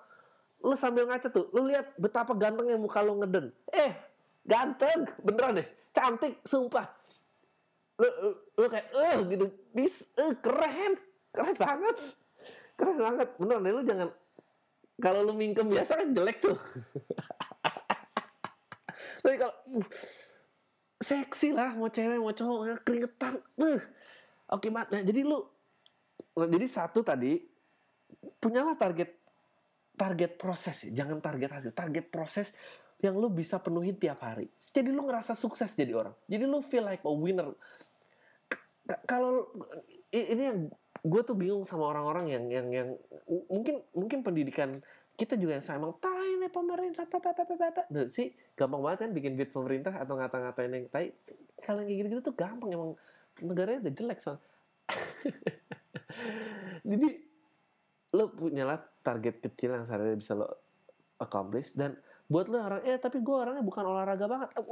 [0.65, 3.55] lu sambil ngaca tuh lu lihat betapa gantengnya muka lu ngeden.
[3.71, 3.93] Eh
[4.43, 6.91] ganteng beneran deh cantik sumpah.
[7.97, 8.31] Lu, lu,
[8.61, 10.99] lu kayak eh gitu bis uh, keren
[11.31, 11.97] keren banget
[12.75, 13.29] keren banget.
[13.39, 14.09] Beneran deh lu jangan
[14.99, 16.57] kalau lu mingkem biasa kan jelek tuh.
[19.23, 19.87] Tapi kalau uh,
[21.07, 23.81] seksi lah mau cewek mau cowok keringetan uh.
[24.51, 25.39] oke mat nah jadi lu
[26.35, 27.39] jadi satu tadi
[28.43, 29.15] punyalah target
[29.95, 32.53] target proses ya jangan target hasil target proses
[33.05, 34.49] yang lu bisa penuhi tiap hari.
[34.73, 36.17] Jadi lu ngerasa sukses jadi orang.
[36.25, 37.53] Jadi lu feel like a winner.
[39.05, 39.53] Kalau
[40.15, 40.61] ini yang
[41.05, 42.89] gue tuh bingung sama orang-orang yang yang yang
[43.53, 44.73] mungkin mungkin pendidikan
[45.17, 48.85] kita juga yang sama emang tai nih pemerintah apa apa apa apa nah, sih gampang
[48.85, 51.17] banget kan bikin beat pemerintah atau ngata-ngatain yang tai.
[51.65, 52.93] Kalau yang kayak gitu-gitu tuh gampang emang
[53.41, 54.39] negaranya udah jelek soal
[56.89, 57.09] jadi
[58.15, 60.47] lo punya lah target kecil yang seharusnya bisa lo
[61.21, 64.49] accomplish dan buat lo orang eh tapi gue orangnya bukan olahraga banget.
[64.57, 64.65] Eh,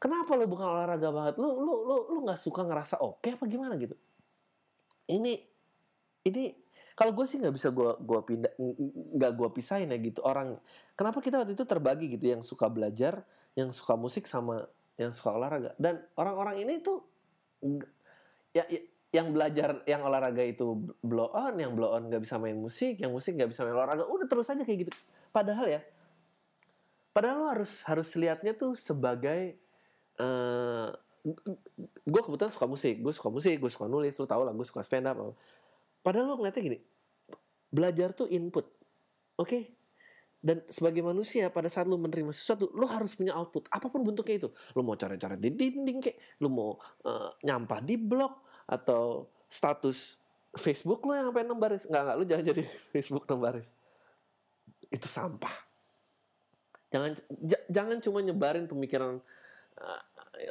[0.00, 1.34] kenapa lo bukan olahraga banget?
[1.40, 3.94] Lo lo lo lo nggak suka ngerasa oke okay apa gimana gitu?
[5.08, 5.32] Ini
[6.28, 6.44] ini
[6.98, 8.50] kalau gue sih nggak bisa gue gua pindah
[9.14, 10.18] nggak gue pisahin ya gitu.
[10.26, 10.58] Orang
[10.98, 12.34] kenapa kita waktu itu terbagi gitu?
[12.34, 13.22] Yang suka belajar
[13.54, 14.66] yang suka musik sama
[14.98, 15.78] yang suka olahraga.
[15.78, 17.06] Dan orang-orang ini tuh
[18.50, 18.82] ya, ya
[19.14, 23.14] yang belajar yang olahraga itu blow on yang blow on nggak bisa main musik yang
[23.14, 24.92] musik nggak bisa main olahraga udah terus aja kayak gitu.
[25.30, 25.80] Padahal ya
[27.14, 29.54] padahal lo harus harus lihatnya tuh sebagai
[30.18, 31.38] uh, eh,
[32.10, 32.98] gue kebetulan suka musik.
[32.98, 35.14] Gue suka musik gue suka nulis lo tau lah gue suka stand up
[36.08, 36.78] padahal lo ngeliatnya gini
[37.68, 38.64] belajar tuh input
[39.36, 39.44] oke?
[39.44, 39.62] Okay?
[40.38, 43.66] dan sebagai manusia pada saat lo menerima sesuatu lo harus punya output.
[43.74, 44.48] Apa pun bentuknya itu.
[44.78, 46.70] Lo mau cara-cara di dinding kayak lo mau
[47.02, 48.38] uh, nyampah di blog
[48.70, 50.22] atau status
[50.54, 51.84] Facebook lo yang sampai enam baris.
[51.90, 52.62] Nggak nggak lo jangan jadi
[52.94, 53.68] Facebook enam baris.
[54.94, 55.56] Itu sampah.
[56.88, 57.10] Jangan
[57.66, 59.18] jangan cuma nyebarin pemikiran
[59.82, 60.02] uh,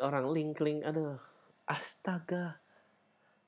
[0.04, 1.16] orang link-link ada
[1.64, 2.60] astaga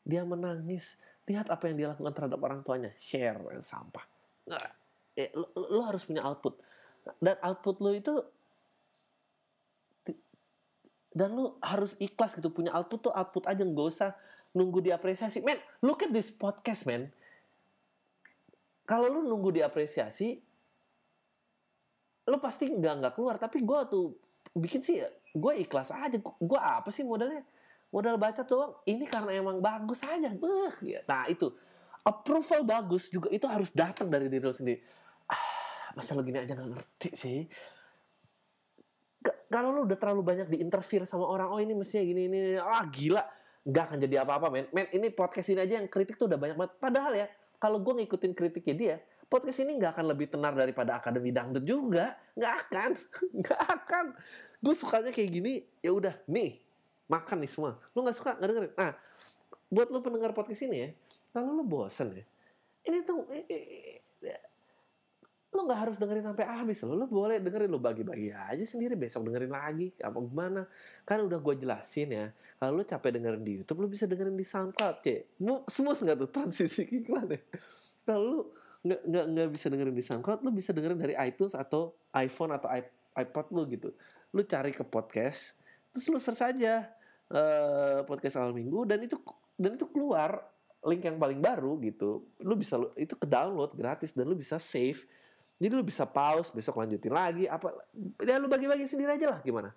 [0.07, 0.95] dia menangis
[1.29, 2.89] lihat apa yang dia lakukan terhadap orang tuanya.
[2.97, 4.01] Share sampah.
[4.49, 4.65] Nah,
[5.13, 6.57] eh, lo, lo harus punya output.
[7.21, 8.13] Dan output lo itu
[11.13, 12.49] dan lo harus ikhlas gitu.
[12.49, 14.17] Punya output tuh output aja nggak usah
[14.57, 15.45] nunggu diapresiasi.
[15.45, 17.13] Men look at this podcast man
[18.89, 20.41] kalau lu nunggu diapresiasi
[22.25, 23.37] lo pasti nggak nggak keluar.
[23.37, 24.17] Tapi gue tuh
[24.57, 24.97] bikin sih
[25.29, 26.17] gue ikhlas aja.
[26.17, 27.45] Gue apa sih modalnya
[27.89, 31.01] modal baca doang ini karena emang bagus aja beh ya.
[31.09, 31.49] nah itu.
[31.99, 34.79] Approval bagus juga itu harus datang dari diri lo sendiri.
[35.29, 37.39] Ah masa lo gini aja nggak ngerti sih?
[39.49, 43.25] Kalau lo udah terlalu banyak diinterfere sama orang oh ini mestinya gini ini ah gila.
[43.67, 44.65] Nggak akan jadi apa-apa men.
[44.71, 46.73] Men ini podcast ini aja yang kritik tuh udah banyak banget.
[46.79, 47.27] Padahal ya
[47.59, 48.95] kalau gue ngikutin kritiknya dia
[49.29, 52.15] podcast ini nggak akan lebih tenar daripada akademi dangdut juga.
[52.37, 52.91] Nggak akan.
[53.43, 54.05] Nggak akan.
[54.59, 56.68] Gue sukanya kayak gini ya udah nih
[57.09, 57.75] makan nih semua.
[57.97, 58.73] Lu nggak suka nggak dengerin.
[58.77, 58.91] Nah
[59.69, 60.89] buat lu pendengar podcast ini ya
[61.29, 62.25] kalau lu bosen ya
[62.89, 64.41] ini tuh eh, eh,
[65.49, 68.93] lu nggak harus dengerin sampai habis lo lu boleh dengerin lu bagi-bagi aja sendiri.
[68.93, 70.61] Besok dengerin lagi apa gimana.
[71.05, 72.25] Kan udah gue jelasin ya
[72.61, 75.21] kalau lu capek dengerin di YouTube lu bisa dengerin di SoundCloud cek
[75.69, 77.37] smooth nggak tuh transisi gimana?
[78.05, 78.39] Kalau lu
[78.85, 82.69] nggak nggak nggak bisa dengerin di SoundCloud lu bisa dengerin dari iTunes atau iPhone atau
[83.17, 83.89] iPod lu gitu.
[84.29, 85.57] Lu cari ke podcast
[85.89, 86.85] terus lu search aja
[87.33, 89.17] uh, podcast awal minggu dan itu
[89.55, 90.41] dan itu keluar
[90.85, 95.03] link yang paling baru gitu lu bisa itu ke download gratis dan lu bisa save
[95.59, 97.75] jadi lu bisa pause besok lanjutin lagi apa
[98.23, 99.75] ya lu bagi-bagi sendiri aja lah gimana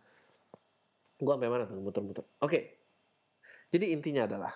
[1.18, 2.62] gua sampai mana tuh muter-muter oke okay.
[3.74, 4.54] jadi intinya adalah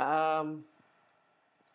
[0.00, 0.64] um,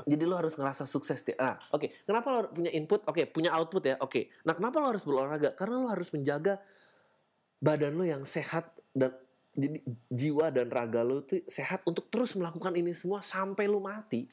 [0.03, 1.39] jadi lo harus ngerasa sukses deh.
[1.39, 1.87] Nah, oke.
[1.87, 1.89] Okay.
[2.03, 3.07] Kenapa lo punya input?
[3.07, 3.95] Oke, okay, punya output ya.
[4.03, 4.11] Oke.
[4.11, 4.23] Okay.
[4.43, 5.55] Nah, kenapa lo harus berolahraga?
[5.55, 6.59] Karena lo harus menjaga
[7.65, 9.09] badan lo yang sehat dan
[9.57, 9.81] jadi
[10.13, 14.29] jiwa dan raga lo tuh sehat untuk terus melakukan ini semua sampai lo mati.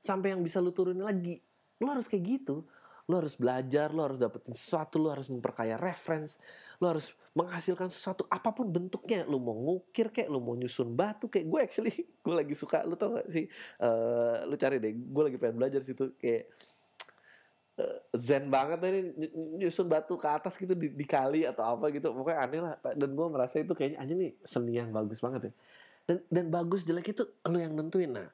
[0.00, 1.36] Sampai yang bisa lo turunin lagi.
[1.76, 2.64] Lo harus kayak gitu
[3.06, 6.42] lo harus belajar, lo harus dapetin sesuatu, lo harus memperkaya reference,
[6.82, 9.22] lo harus menghasilkan sesuatu apa pun bentuknya.
[9.30, 11.94] Lo mau ngukir kayak, lo mau nyusun batu kayak gue actually
[12.26, 13.46] gue lagi suka, lo tau gak sih?
[13.78, 16.74] Uh, lo cari deh, gue lagi pengen belajar situ kayak eh,
[18.16, 19.00] zen banget ini
[19.60, 22.12] nyusun batu ke atas gitu di, di kali atau apa gitu.
[22.16, 25.52] Pokoknya aneh lah dan gue merasa itu kayaknya anjing nih senian bagus banget ya.
[26.06, 28.10] Dan dan bagus jelek itu lu yang nentuin.
[28.16, 28.28] Nah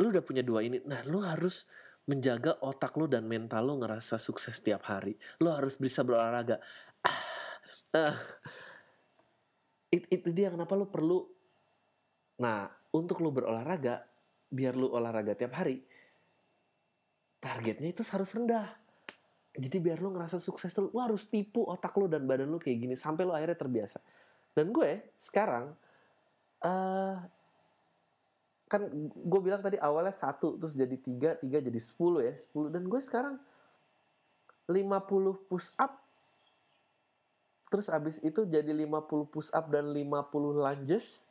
[0.00, 0.80] lu udah punya dua ini.
[0.88, 1.68] Nah lu harus
[2.08, 5.12] menjaga otak lu dan mental lu ngerasa sukses setiap hari.
[5.44, 6.56] Lu harus bisa berolahraga.
[7.04, 7.20] Ah,
[8.00, 8.16] uh,
[9.92, 11.28] it, itu dia kenapa lu perlu
[12.40, 14.08] nah untuk lu berolahraga
[14.48, 15.84] biar lu olahraga tiap hari
[17.42, 18.70] targetnya itu harus rendah.
[19.52, 22.94] Jadi biar lu ngerasa sukses lu harus tipu otak lu dan badan lu kayak gini
[22.94, 23.98] sampai lu akhirnya terbiasa.
[24.54, 25.74] Dan gue sekarang
[26.64, 27.16] uh,
[28.70, 32.70] kan gue bilang tadi awalnya satu terus jadi tiga tiga jadi sepuluh ya sepuluh.
[32.70, 33.36] Dan gue sekarang
[34.70, 36.00] 50 push up
[37.72, 41.24] terus abis itu jadi 50 push up dan 50 lunges.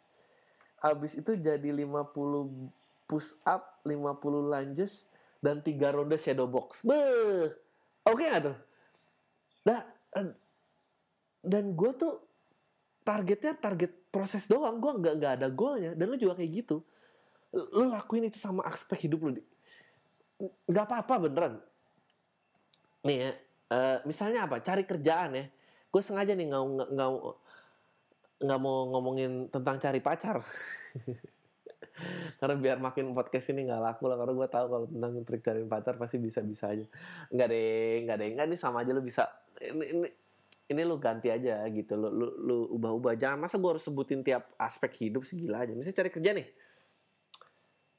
[0.81, 2.09] Abis itu jadi 50
[3.05, 5.05] push up, 50 lunges,
[5.41, 6.85] dan 3 ronde shadow box.
[6.85, 7.51] Oke
[8.05, 8.57] okay gak tuh?
[9.65, 9.79] Nah,
[11.41, 12.13] dan gue tuh
[13.01, 14.77] targetnya target proses doang.
[14.77, 15.91] Gue nggak nggak ada goalnya.
[15.97, 16.85] Dan lu juga kayak gitu.
[17.51, 19.41] Lu lakuin itu sama aspek hidup lu.
[20.69, 21.53] Gak apa-apa beneran.
[23.01, 23.31] Nih ya,
[23.73, 24.61] uh, misalnya apa?
[24.61, 25.45] Cari kerjaan ya.
[25.89, 27.09] Gue sengaja nih nggak nggak
[28.41, 30.41] nggak mau ngomongin tentang cari pacar.
[32.37, 35.61] karena biar makin podcast ini nggak laku lah karena gue tahu kalau tentang trik cari
[35.67, 36.85] pacar pasti bisa bisa aja.
[37.29, 39.29] Nggak deh nggak deh nggak nih sama aja lo bisa
[39.61, 40.07] ini, ini
[40.71, 41.93] ini lu ganti aja gitu.
[41.99, 43.19] Lu lu, lu ubah-ubah.
[43.19, 45.75] Jangan masa gue harus sebutin tiap aspek hidup segila aja?
[45.75, 46.47] Misalnya cari kerja nih.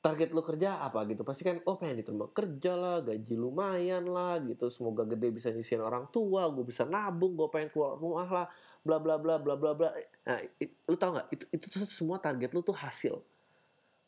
[0.03, 1.23] Target lu kerja apa gitu?
[1.23, 4.67] Pasti kan oh pengen diterima kerja lah gaji lumayan lah gitu.
[4.73, 8.47] Semoga gede bisa nyisihin orang tua gue bisa nabung gue pengen keluar rumah lah
[8.83, 9.95] bla bla bla bla bla bla.
[10.27, 11.29] Nah it, lu tau nggak?
[11.31, 13.21] Itu itu semua target lu tuh hasil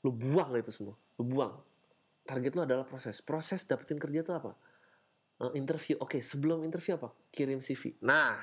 [0.05, 0.95] lu buang itu semua.
[1.17, 1.59] Lu buang.
[2.29, 3.25] Target lu adalah proses.
[3.25, 4.53] Proses dapetin kerja itu apa?
[5.41, 5.99] Uh, interview.
[5.99, 7.11] Oke okay, sebelum interview apa?
[7.35, 8.39] Kirim CV nah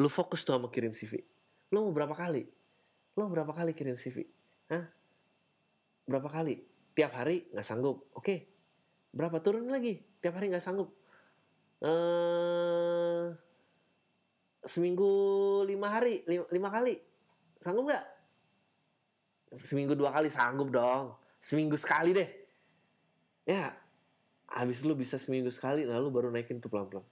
[0.00, 1.20] lu fokus tuh sama kirim CV
[1.70, 2.48] lu mau berapa kali?
[3.14, 4.24] Lu berapa kali kirim CV
[4.72, 4.88] Hah?
[6.08, 6.66] berapa kali?
[6.90, 8.10] Tiap hari nggak sanggup.
[8.18, 8.26] Oke.
[8.26, 8.38] Okay.
[9.14, 9.38] berapa?
[9.38, 10.02] Turun lagi.
[10.18, 10.90] Tiap hari nggak sanggup.
[11.78, 13.30] Uh,
[14.66, 15.10] seminggu
[15.64, 16.98] lima hari lima, lima kali.
[17.62, 18.04] Sanggup nggak
[19.54, 21.14] seminggu dua kali sanggup dong.
[21.40, 22.30] Seminggu sekali deh.
[23.48, 23.74] Ya
[24.50, 27.06] habis lu bisa seminggu sekali lalu baru naikin tuh pelan-pelan.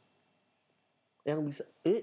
[1.22, 2.02] Yang bisa eh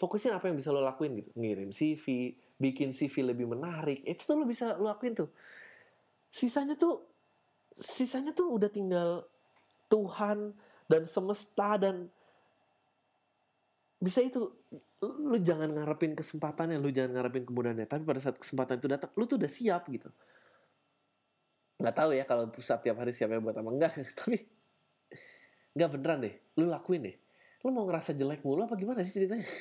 [0.00, 1.30] fokusnya apa yang bisa lo lakuin gitu?
[1.36, 4.04] Ngirim CV bikin CV lebih menarik.
[4.04, 5.28] Itu tuh lo bisa lo lakuin tuh.
[6.32, 7.04] Sisanya tuh
[7.76, 9.24] sisanya tuh udah tinggal
[9.88, 10.52] Tuhan
[10.90, 12.08] dan semesta dan
[14.00, 14.48] bisa itu
[15.04, 17.84] lu jangan ngarepin kesempatannya lu jangan ngarepin kemudahannya.
[17.84, 20.08] Tapi pada saat kesempatan itu datang lu tuh udah siap gitu.
[21.76, 23.92] Nggak tahu ya kalau pusat tiap hari siapa yang buat apa enggak.
[24.24, 24.40] Tapi
[25.76, 27.16] nggak beneran deh lu lakuin deh.
[27.60, 29.44] Lu mau ngerasa jelek mulu apa gimana sih ceritanya?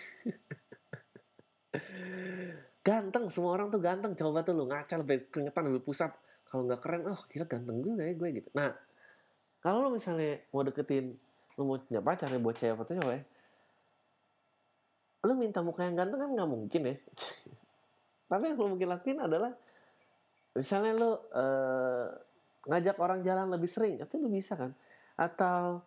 [2.88, 4.15] Ganteng semua orang tuh ganteng.
[4.15, 6.15] Coba tuh lu ngaca lebih keringetan lebih pusat
[6.47, 8.47] kalau nggak keren oh kira ganteng gue ya gue gitu.
[8.56, 8.71] Nah
[9.60, 11.12] kalau lu misalnya mau deketin
[11.60, 13.38] lu mau punya pacar ya buat cewek atau cewek
[15.25, 16.95] lu minta muka yang ganteng kan nggak mungkin ya.
[18.32, 19.51] Tapi yang lu mungkin lakuin adalah
[20.55, 22.08] misalnya lu uh,
[22.69, 24.71] ngajak orang jalan lebih sering itu lu bisa kan?
[25.19, 25.84] Atau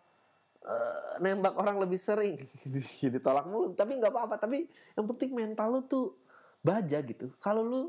[0.61, 2.37] uh, nembak orang lebih sering
[3.13, 3.73] ditolak mulu.
[3.73, 6.13] Tapi nggak apa-apa tapi yang penting mental lu tuh
[6.61, 7.33] baja gitu.
[7.41, 7.81] Kalau lu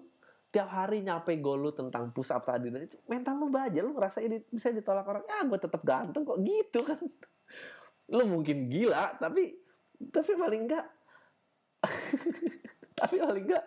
[0.54, 4.22] tiap hari nyampe gol lu tentang push up tadi dan mental lu baja lu ngerasa
[4.22, 7.02] ini bisa ditolak orang ya gue tetap ganteng kok gitu kan.
[8.14, 9.60] Lu mungkin gila tapi
[10.08, 10.86] tapi paling enggak
[12.98, 13.64] tapi paling enggak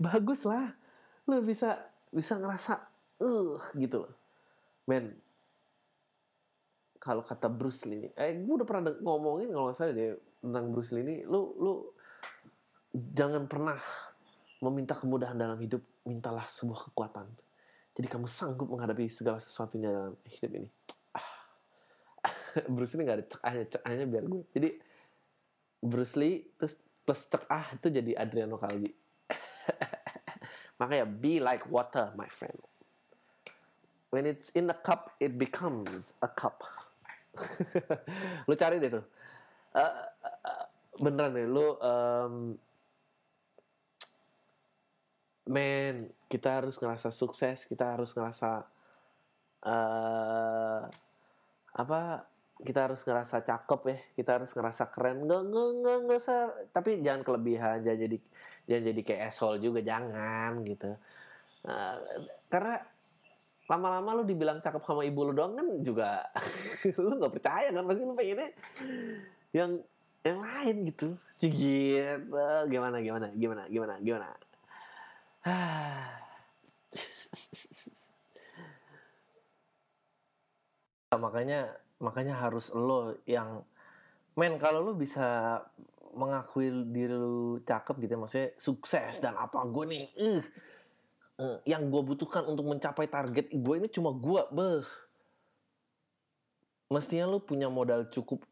[0.00, 0.72] bagus lah.
[1.28, 1.78] Lo bisa
[2.12, 2.78] bisa ngerasa
[3.22, 4.14] uh gitu loh.
[4.88, 5.16] Men
[7.02, 10.64] kalau kata Bruce Lee ini eh gue udah pernah ngomongin kalau nggak salah deh tentang
[10.70, 11.72] Bruce Lee ini lu lu
[12.94, 13.78] jangan pernah
[14.62, 17.26] meminta kemudahan dalam hidup mintalah sebuah kekuatan.
[17.92, 20.68] Jadi kamu sanggup menghadapi segala sesuatunya dalam hidup ini.
[21.10, 21.26] Ah.
[22.74, 24.42] Bruce Lee nggak ada cekahnya cekahnya biar gue.
[24.54, 24.68] Jadi
[25.82, 28.90] Bruce Lee terus plus cek ah itu jadi Adriano Calvi.
[30.78, 32.58] Makanya be like water my friend.
[34.12, 36.62] When it's in the cup it becomes a cup.
[38.48, 39.04] Lu cari deh tuh.
[39.72, 40.64] Uh, uh,
[41.00, 42.52] beneran deh lu um,
[45.48, 48.68] man kita harus ngerasa sukses kita harus ngerasa
[49.64, 50.82] uh,
[51.72, 52.00] apa
[52.62, 55.26] kita harus ngerasa cakep ya kita harus ngerasa keren.
[55.26, 56.40] Nggak nggak nggak nggak usah.
[56.70, 58.16] Tapi jangan kelebihan jangan jadi
[58.70, 60.90] jangan jadi kayak asshole juga jangan gitu.
[61.62, 61.94] Uh,
[62.50, 62.82] karena
[63.70, 66.26] lama-lama lu dibilang cakep sama ibu lu doang kan juga
[66.98, 68.50] lu nggak percaya kan pasti lu pengennya
[69.54, 69.78] yang
[70.22, 71.18] yang lain gitu.
[71.42, 71.98] Gitu
[72.70, 74.28] gimana gimana gimana gimana gimana?
[81.12, 83.62] Makanya makanya harus lo yang
[84.34, 85.62] men kalau lu bisa
[86.12, 90.04] mengakui diri lu cakep gitu ya, maksudnya sukses dan apa gue nih
[91.40, 94.84] uh, yang gue butuhkan untuk mencapai target gue ini cuma gue beh.
[96.92, 98.44] Mestinya lu punya modal cukup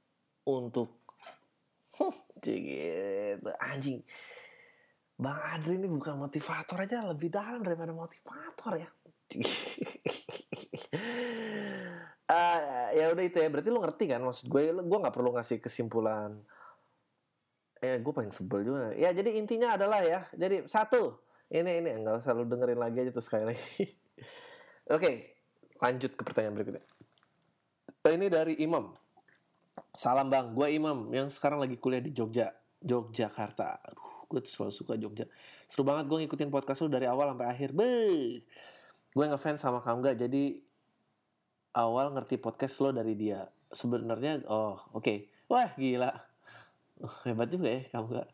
[0.48, 0.96] untuk
[2.40, 4.00] gitu anjing.
[5.20, 8.88] Bang Adri ini bukan motivator aja lebih dalam daripada motivator ya
[12.30, 13.48] uh, ya udah itu ya.
[13.50, 14.62] Berarti lu ngerti kan maksud gue?
[14.70, 16.38] Gue nggak perlu ngasih kesimpulan.
[17.82, 18.94] Eh gue paling sebel juga.
[18.94, 20.30] Ya jadi intinya adalah ya.
[20.32, 21.18] Jadi satu
[21.50, 21.90] ini ini.
[22.00, 23.84] Nggak usah lu dengerin lagi aja tuh sekali lagi.
[24.96, 25.36] Oke
[25.80, 26.84] lanjut ke pertanyaan berikutnya.
[28.00, 28.94] Ini dari Imam.
[29.96, 30.54] Salam bang.
[30.54, 35.26] Gue Imam yang sekarang lagi kuliah di Jogja Yogyakarta aduh gue selalu suka Jogja.
[35.66, 37.74] Seru banget gue ngikutin podcast lu dari awal sampai akhir.
[37.74, 38.44] Be
[39.10, 40.62] gue ngefans sama kamu gak jadi
[41.74, 43.46] awal ngerti podcast lo dari dia.
[43.70, 45.04] Sebenarnya oh oke.
[45.04, 45.18] Okay.
[45.46, 46.10] wah gila.
[47.26, 48.28] Hebat juga ya kamu gak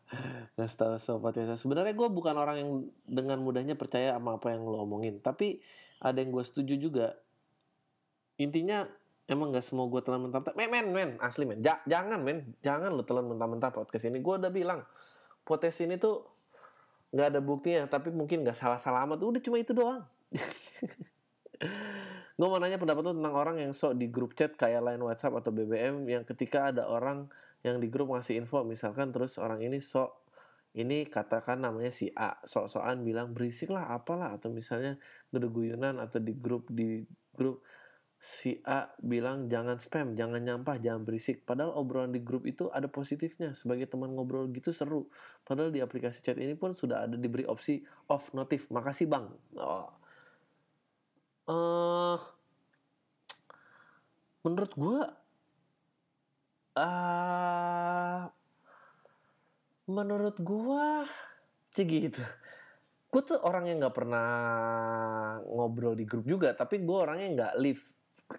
[0.59, 2.71] nggak tahu sobatnya sebenarnya gue bukan orang yang
[3.07, 5.21] dengan mudahnya percaya sama apa yang lo omongin.
[5.23, 5.61] Tapi
[6.03, 7.07] ada yang gue setuju juga.
[8.37, 8.85] Intinya
[9.29, 10.53] emang gak semua gue telan mentah-mentah.
[10.57, 11.61] Men men men asli men.
[11.63, 12.57] Ja jangan men.
[12.65, 14.19] Jangan lo telan mentah-mentah podcast ini.
[14.19, 14.81] Gue udah bilang
[15.47, 16.27] podcast ini tuh
[17.15, 17.87] nggak ada buktinya.
[17.87, 19.23] Tapi mungkin nggak salah-salah amat.
[19.23, 20.03] Udah cuma itu doang
[22.37, 25.41] gue mau nanya pendapat lo tentang orang yang sok di grup chat kayak line WhatsApp
[25.41, 27.25] atau BBM yang ketika ada orang
[27.65, 30.29] yang di grup ngasih info misalkan terus orang ini sok
[30.77, 35.01] ini katakan namanya si A sok-sokan bilang berisik lah apalah atau misalnya
[35.33, 37.01] gede guyunan atau di grup di
[37.33, 37.65] grup
[38.17, 41.45] si A bilang jangan spam, jangan nyampah, jangan berisik.
[41.45, 43.53] Padahal obrolan di grup itu ada positifnya.
[43.53, 45.05] Sebagai teman ngobrol gitu seru.
[45.45, 48.73] Padahal di aplikasi chat ini pun sudah ada diberi opsi off notif.
[48.73, 49.29] Makasih bang.
[49.57, 49.96] Oh.
[51.47, 52.19] Uh,
[54.43, 54.99] menurut gue
[56.75, 58.23] uh,
[59.87, 61.07] menurut gua
[61.71, 62.19] sih gitu.
[63.07, 64.29] Gue tuh orang yang nggak pernah
[65.47, 67.83] ngobrol di grup juga tapi gue orangnya nggak live.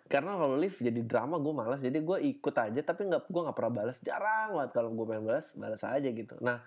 [0.04, 3.56] Karena kalau live jadi drama gue malas jadi gue ikut aja tapi nggak gue nggak
[3.56, 6.36] pernah balas jarang banget kalau gue pengen balas balas aja gitu.
[6.44, 6.60] Nah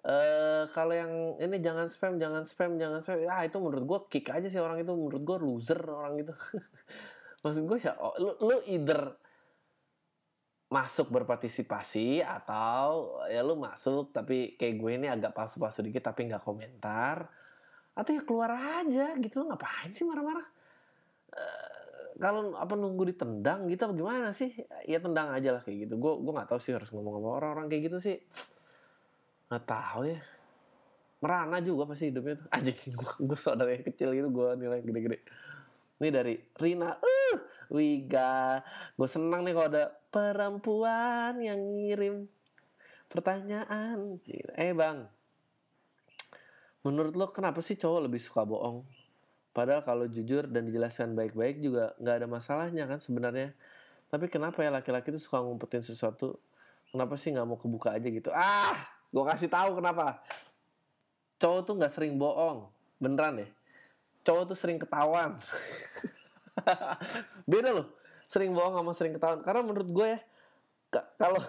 [0.00, 3.20] Uh, kalau yang ini jangan spam, jangan spam, jangan spam.
[3.28, 4.92] Ah itu menurut gue kick aja sih orang itu.
[4.96, 6.32] Menurut gue loser orang itu.
[7.44, 9.16] Maksud gue ya, oh, lu, lu either
[10.70, 16.46] masuk berpartisipasi atau ya lu masuk tapi kayak gue ini agak palsu-palsu dikit tapi nggak
[16.46, 17.26] komentar
[17.90, 20.46] atau ya keluar aja gitu lo ngapain sih marah-marah
[21.34, 21.70] uh,
[22.22, 24.54] kalau apa nunggu ditendang gitu apa gimana sih
[24.86, 27.66] ya tendang aja lah kayak gitu gue gue nggak tahu sih harus ngomong sama orang-orang
[27.66, 28.16] kayak gitu sih
[29.50, 30.20] nggak tahu ya
[31.20, 32.72] merana juga pasti hidupnya tuh aja
[33.28, 35.18] gue sok dari kecil gitu gue nilai gede-gede
[36.00, 37.36] ini dari Rina uh
[37.68, 38.62] Wiga
[38.94, 42.26] gue senang nih kalau ada perempuan yang ngirim
[43.10, 44.22] pertanyaan.
[44.54, 45.10] Eh bang,
[46.86, 48.86] menurut lo kenapa sih cowok lebih suka bohong?
[49.50, 53.50] Padahal kalau jujur dan dijelaskan baik-baik juga nggak ada masalahnya kan sebenarnya.
[54.06, 56.38] Tapi kenapa ya laki-laki tuh suka ngumpetin sesuatu?
[56.90, 58.30] Kenapa sih nggak mau kebuka aja gitu?
[58.30, 58.78] Ah,
[59.10, 60.22] gue kasih tahu kenapa.
[61.42, 62.70] Cowok tuh nggak sering bohong,
[63.02, 63.50] beneran deh.
[64.22, 65.36] Cowok tuh sering ketahuan.
[67.50, 70.18] Beda loh sering bohong sama sering ketahuan karena menurut gue ya
[71.18, 71.42] kalau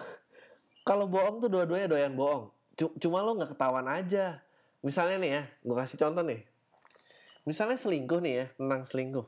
[0.82, 2.50] kalau bohong tuh dua-duanya doyan bohong
[2.98, 4.42] cuma lo nggak ketahuan aja
[4.82, 6.42] misalnya nih ya gue kasih contoh nih
[7.46, 9.26] misalnya selingkuh nih ya tentang selingkuh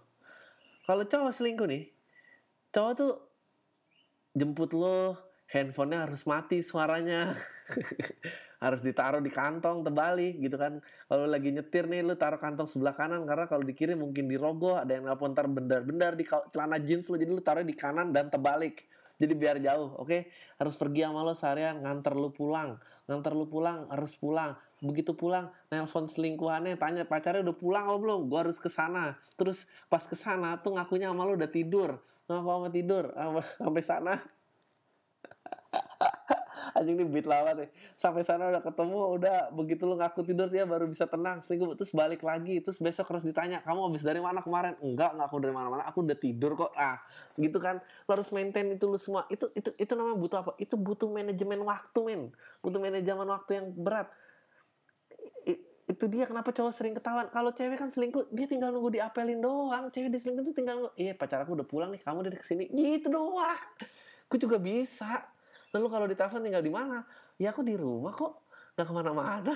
[0.82, 1.94] kalau cowok selingkuh nih
[2.74, 3.12] cowok tuh
[4.34, 5.14] jemput lo
[5.54, 7.30] handphonenya harus mati suaranya.
[8.64, 10.80] Harus ditaruh di kantong terbalik gitu kan.
[11.04, 14.88] Kalau lagi nyetir nih lu taruh kantong sebelah kanan karena kalau dikirim mungkin dirogoh ada
[14.88, 18.88] yang nelpon ntar bendar-bendar di celana jeans lo jadi lu taruh di kanan dan terbalik.
[19.20, 20.08] Jadi biar jauh oke?
[20.08, 20.20] Okay?
[20.56, 22.80] harus pergi sama lo seharian nganter lu pulang.
[23.04, 24.56] Nganter lu pulang harus pulang.
[24.80, 28.32] Begitu pulang nelpon selingkuhannya tanya pacarnya udah pulang apa belum?
[28.32, 29.12] Gua harus ke sana.
[29.36, 32.00] Terus pas ke sana tuh ngakunya sama lo udah tidur.
[32.32, 33.04] Ngaku sama tidur
[33.60, 34.16] sampai sana
[36.76, 37.68] anjing ini beat lama nih.
[37.94, 41.40] Sampai sana udah ketemu udah begitu lu ngaku tidur dia baru bisa tenang.
[41.44, 44.74] Selingkuh terus balik lagi terus besok harus ditanya kamu habis dari mana kemarin?
[44.82, 46.72] Enggak enggak aku dari mana mana aku udah tidur kok.
[46.74, 46.98] Ah
[47.38, 47.78] gitu kan.
[48.06, 49.28] Lu harus maintain itu lu semua.
[49.30, 50.52] Itu itu itu namanya butuh apa?
[50.58, 52.22] Itu butuh manajemen waktu men.
[52.64, 54.08] Butuh manajemen waktu yang berat.
[55.84, 57.28] Itu dia kenapa cowok sering ketahuan.
[57.28, 59.92] Kalau cewek kan selingkuh dia tinggal nunggu diapelin doang.
[59.92, 62.66] Cewek diselingkuh tuh tinggal iya pacar aku udah pulang nih kamu dari ke sini.
[62.72, 63.60] Gitu doang.
[64.24, 65.33] Aku juga bisa
[65.74, 67.02] lalu kalau ditelepon tinggal di mana?
[67.34, 68.46] Ya aku di rumah kok.
[68.78, 69.52] Nggak ke mana-mana.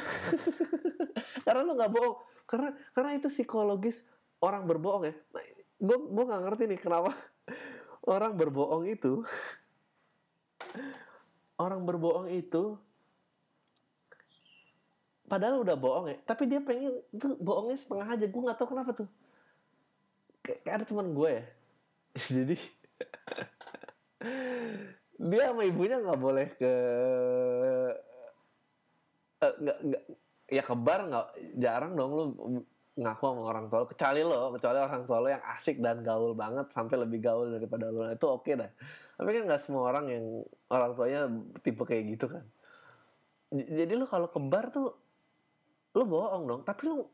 [1.47, 2.16] Karena lu nggak bohong.
[2.49, 4.03] Karena karena itu psikologis
[4.43, 5.14] orang berbohong ya.
[5.79, 7.12] Gue gue nggak ngerti nih kenapa
[8.14, 9.23] orang berbohong itu
[11.64, 12.75] orang berbohong itu
[15.29, 18.27] padahal udah bohong ya tapi dia pengen tuh bohongnya setengah aja.
[18.27, 19.09] Gue nggak tahu kenapa tuh.
[20.43, 21.45] Kayak ada teman gue ya.
[22.16, 22.57] Jadi
[25.19, 26.75] dia sama ibunya nggak boleh ke
[29.43, 30.03] eh, nggak nggak
[30.49, 31.27] ya ke bar nggak
[31.59, 32.25] jarang dong lu
[32.99, 36.35] ngaku sama orang tua lu kecuali lo kecuali orang tua lo yang asik dan gaul
[36.35, 38.71] banget sampai lebih gaul daripada lo itu oke dah.
[39.19, 40.25] Tapi kan nggak semua orang yang
[40.71, 41.21] orang tuanya
[41.62, 42.45] tipe kayak gitu kan.
[43.55, 44.95] Jadi lo kalau ke bar tuh
[45.95, 47.07] lu bohong dong tapi lu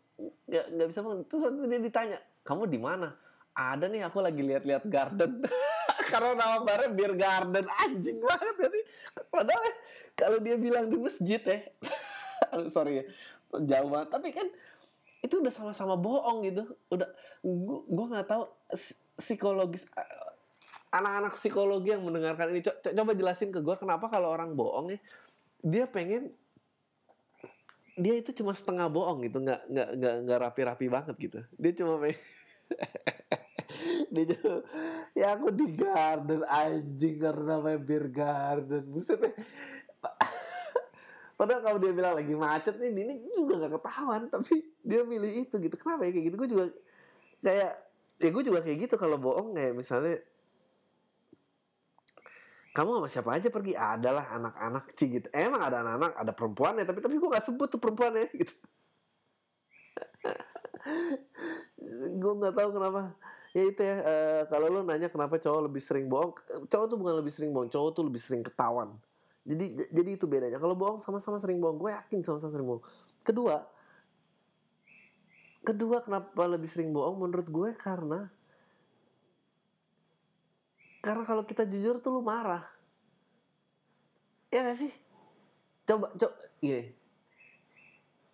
[0.49, 3.13] nggak nggak bisa terus waktu dia ditanya kamu di mana?
[3.55, 5.41] Ada nih aku lagi lihat-lihat garden
[6.15, 7.67] karena nama barnya beer garden.
[7.83, 8.81] Anjing banget jadi
[9.27, 9.65] padahal
[10.15, 11.59] kalau dia bilang di masjid ya
[12.75, 13.05] sorry ya
[13.59, 14.09] jauh banget.
[14.15, 14.47] Tapi kan
[15.27, 16.63] itu udah sama-sama bohong gitu.
[16.87, 17.11] Udah
[17.91, 18.47] gue nggak tahu
[19.19, 19.91] psikologis
[20.95, 22.63] anak-anak psikologi yang mendengarkan ini.
[22.63, 25.01] Coba jelasin ke gue kenapa kalau orang bohong ya
[25.65, 26.31] dia pengen
[27.95, 29.43] dia itu cuma setengah bohong gitu.
[29.43, 31.41] Nggak nggak nggak nggak rapi-rapi banget gitu.
[31.59, 32.15] Dia cuma main
[34.35, 34.55] cuma
[35.13, 38.85] ya aku di garden anjing karena main beer garden.
[38.89, 39.35] Buset deh.
[41.35, 45.55] Padahal kalau dia bilang lagi macet nih ini juga nggak ketahuan tapi dia milih itu
[45.59, 45.75] gitu.
[45.75, 46.37] Kenapa ya kayak gitu?
[46.39, 46.65] Gue juga
[47.43, 47.73] kayak
[48.23, 50.23] ya gue juga kayak gitu kalau bohong kayak misalnya
[52.75, 53.75] kamu sama siapa aja pergi?
[53.75, 55.27] Adalah anak-anak sih gitu.
[55.35, 58.55] Emang ada anak-anak ada perempuan ya tapi tapi gue gak sebut tuh perempuan ya gitu.
[62.21, 63.17] Gue nggak tahu kenapa
[63.55, 66.35] ya itu ya uh, kalau lo nanya kenapa cowok lebih sering bohong
[66.67, 68.99] cowok tuh bukan lebih sering bohong cowok tuh lebih sering ketahuan
[69.47, 72.85] jadi jadi itu bedanya kalau bohong sama-sama sering bohong gue yakin sama-sama sering bohong
[73.23, 73.63] kedua
[75.63, 78.29] kedua kenapa lebih sering bohong menurut gue karena
[81.05, 82.65] karena kalau kita jujur tuh lu marah.
[84.49, 84.93] Ya gak sih?
[85.85, 86.33] Coba, coba,
[86.65, 86.97] gini.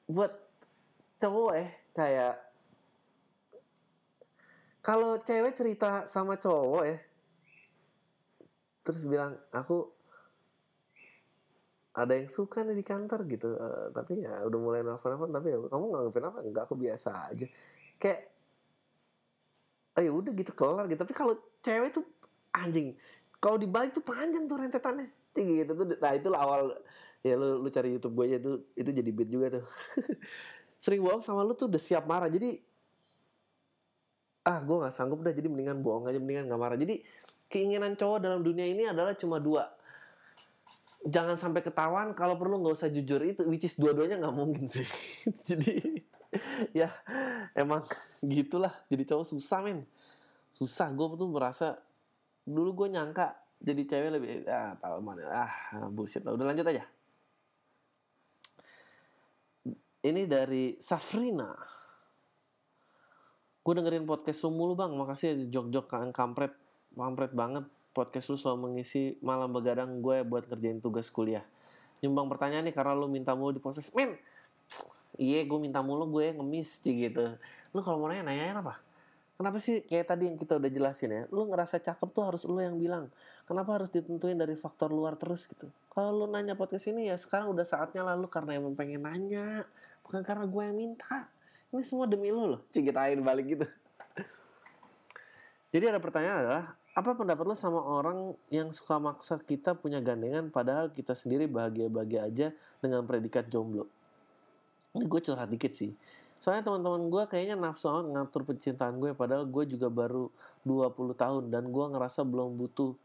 [0.06, 0.30] Buat
[1.18, 2.49] cowok eh, kayak...
[4.80, 6.98] Kalau cewek cerita sama cowok ya,
[8.80, 9.92] terus bilang, aku
[11.92, 15.58] ada yang suka nih di kantor gitu, uh, tapi ya udah mulai nelfon-nelfon, tapi ya
[15.68, 16.38] kamu nganggepin apa?
[16.40, 17.46] Enggak, aku biasa aja.
[18.00, 18.20] Kayak,
[20.00, 21.00] oh ya udah gitu kelar gitu.
[21.04, 22.04] Tapi kalau cewek tuh
[22.56, 22.96] anjing
[23.40, 26.76] kalau dibalik tuh panjang tuh rentetannya tinggi gitu tuh nah itu awal
[27.24, 29.64] ya lu lu cari YouTube gue aja tuh itu jadi beat juga tuh
[30.84, 32.60] sering bohong sama lu tuh udah siap marah jadi
[34.40, 36.78] ah gue nggak sanggup dah jadi mendingan bohong aja mendingan nggak marah.
[36.80, 37.04] Jadi
[37.50, 39.68] keinginan cowok dalam dunia ini adalah cuma dua.
[41.00, 44.88] Jangan sampai ketahuan kalau perlu nggak usah jujur itu which is dua-duanya nggak mungkin sih.
[45.48, 45.76] Jadi
[46.72, 46.88] ya
[47.52, 47.84] emang
[48.24, 48.72] gitulah.
[48.88, 49.84] Jadi cowok susah men.
[50.52, 50.88] Susah.
[50.92, 51.76] Gue tuh merasa
[52.44, 55.24] dulu gue nyangka jadi cewek lebih ah tahu mana.
[55.28, 55.52] Ah
[55.92, 56.32] bullshit lah.
[56.32, 56.84] Udah lanjut aja.
[60.00, 61.52] Ini dari Safrina
[63.70, 64.90] gue dengerin podcast lu mulu bang.
[64.90, 66.50] Makasih ya jok-jok kampret.
[66.90, 67.62] Kampret banget.
[67.94, 71.46] Podcast lu selalu mengisi malam begadang gue buat kerjain tugas kuliah.
[72.02, 74.18] Nyumbang pertanyaan nih karena lu minta mulu di proses men!
[75.14, 77.38] Iya gue minta mulu gue ngemis gitu.
[77.70, 78.82] Lu kalau mau nanya nanyain apa?
[79.38, 82.60] Kenapa sih kayak tadi yang kita udah jelasin ya, lu ngerasa cakep tuh harus lu
[82.60, 83.08] yang bilang.
[83.46, 85.70] Kenapa harus ditentuin dari faktor luar terus gitu?
[85.94, 89.64] Kalau lu nanya podcast ini ya sekarang udah saatnya lalu karena emang pengen nanya,
[90.04, 91.30] bukan karena gue yang minta.
[91.70, 93.66] Ini semua demi lu loh, cikitain balik gitu.
[95.74, 96.64] Jadi ada pertanyaan adalah,
[96.98, 102.26] apa pendapat lu sama orang yang suka maksa kita punya gandengan padahal kita sendiri bahagia-bahagia
[102.26, 102.46] aja
[102.82, 103.86] dengan predikat jomblo?
[104.90, 105.94] Ini gue curhat dikit sih
[106.40, 110.32] Soalnya teman-teman gue kayaknya nafsu banget ngatur percintaan gue padahal gue juga baru
[110.64, 112.96] 20 tahun dan gue ngerasa belum butuh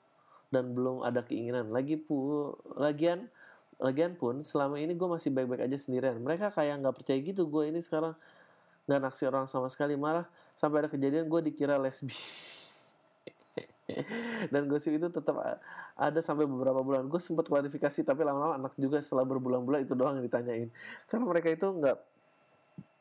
[0.55, 1.67] dan belum ada keinginan.
[1.67, 3.27] Lagi pu lagian
[3.75, 6.15] lagian pun selama ini gue masih baik-baik aja sendirian.
[6.15, 8.15] Mereka kayak nggak percaya gitu gue ini sekarang
[8.85, 9.97] nggak naksir orang sama sekali.
[9.97, 12.13] Marah sampai ada kejadian gue dikira lesbi.
[14.53, 15.35] dan gosip itu tetap
[15.95, 17.05] ada sampai beberapa bulan.
[17.05, 20.69] Gue sempat klarifikasi tapi lama-lama anak juga setelah berbulan-bulan itu doang yang ditanyain.
[21.05, 21.97] Karena mereka itu nggak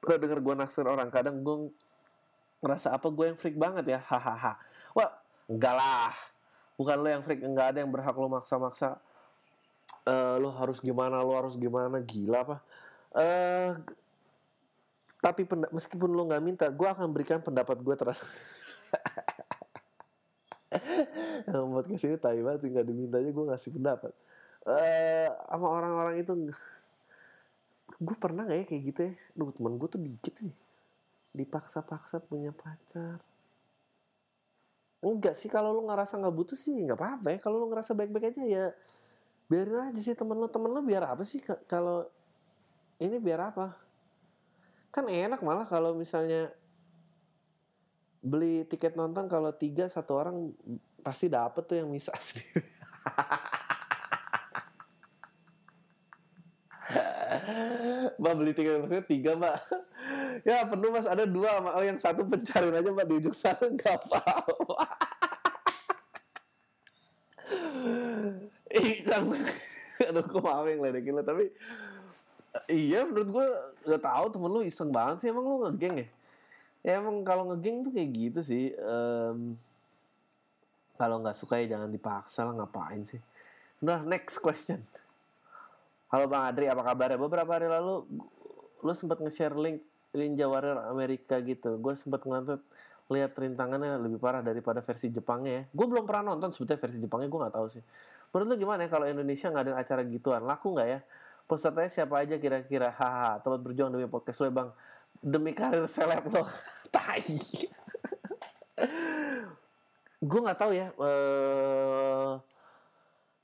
[0.05, 1.09] pernah denger gue naksir orang.
[1.09, 1.73] Kadang gue
[2.65, 4.01] ngerasa apa gue yang freak banget ya?
[4.05, 4.61] Hahaha.
[4.93, 5.11] Wah
[5.49, 6.15] enggak lah.
[6.75, 9.01] Bukan lo yang freak enggak ada yang berhak lo maksa-maksa.
[10.05, 12.57] Uh, lo harus gimana lo harus gimana gila apa?
[13.15, 13.81] Uh,
[15.25, 18.21] tapi meskipun lo nggak minta gue akan berikan pendapat gue terhadap
[21.73, 24.13] podcast ini tai banget nggak diminta aja gue ngasih pendapat.
[24.69, 26.53] Eh sama orang-orang itu
[27.95, 29.13] gue pernah gak ya kayak gitu ya?
[29.33, 30.53] Duh temen gue tuh dikit sih.
[31.33, 33.23] Dipaksa-paksa punya pacar.
[35.05, 37.39] Enggak sih kalau lu ngerasa nggak butuh sih nggak apa-apa ya.
[37.41, 38.67] Kalau lu ngerasa baik-baik aja ya
[39.49, 40.53] biarin aja sih temen lu.
[40.53, 42.05] Temen lu biar apa sih Ka- kalau
[42.99, 43.84] ini biar apa
[44.95, 46.55] kan enak malah kalau misalnya
[48.23, 50.55] beli tiket nonton kalau tiga satu orang
[51.03, 52.63] pasti dapet tuh yang bisa sendiri.
[58.15, 59.57] Mbak beli tiket maksudnya tiga mbak?
[60.47, 61.11] Ya penuh mas.
[61.11, 61.75] Ada dua mbak.
[61.75, 63.67] Oh yang satu pencarin aja mbak di ujung sana.
[63.67, 64.79] Nggak apa-apa.
[68.75, 69.29] Ih kan
[70.11, 71.47] Aduh kok maaf yang ledekin lo Tapi
[72.71, 73.47] Iya menurut gue
[73.91, 76.09] Gak tau temen lu iseng banget sih Emang lu ngegeng ya
[76.85, 79.59] Ya emang kalau ngegeng tuh kayak gitu sih Em,
[80.95, 83.19] Kalau nggak suka ya jangan dipaksa lah Ngapain sih
[83.83, 84.79] Nah next question
[86.15, 87.19] Halo Bang Adri, apa kabarnya?
[87.19, 88.07] Beberapa hari lalu
[88.87, 89.83] lu sempat nge-share link
[90.15, 91.75] Ninja Warrior Amerika gitu.
[91.83, 92.63] Gue sempat ngeliat
[93.11, 95.63] lihat rintangannya lebih parah daripada versi Jepangnya ya.
[95.75, 97.83] Gue belum pernah nonton sebetulnya versi Jepangnya gue nggak tahu sih.
[98.31, 100.43] Menurut lu gimana ya kalau Indonesia nggak ada acara gituan?
[100.47, 101.01] Laku nggak ya?
[101.45, 102.89] Pesertanya siapa aja kira-kira?
[102.95, 104.69] Haha, tempat berjuang demi podcast lo bang.
[105.21, 106.45] Demi karir seleb lo.
[106.95, 107.23] Tai.
[110.25, 110.89] gue nggak tahu ya.
[110.89, 112.33] eh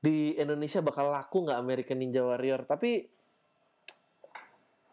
[0.01, 3.05] di Indonesia bakal laku nggak American Ninja Warrior tapi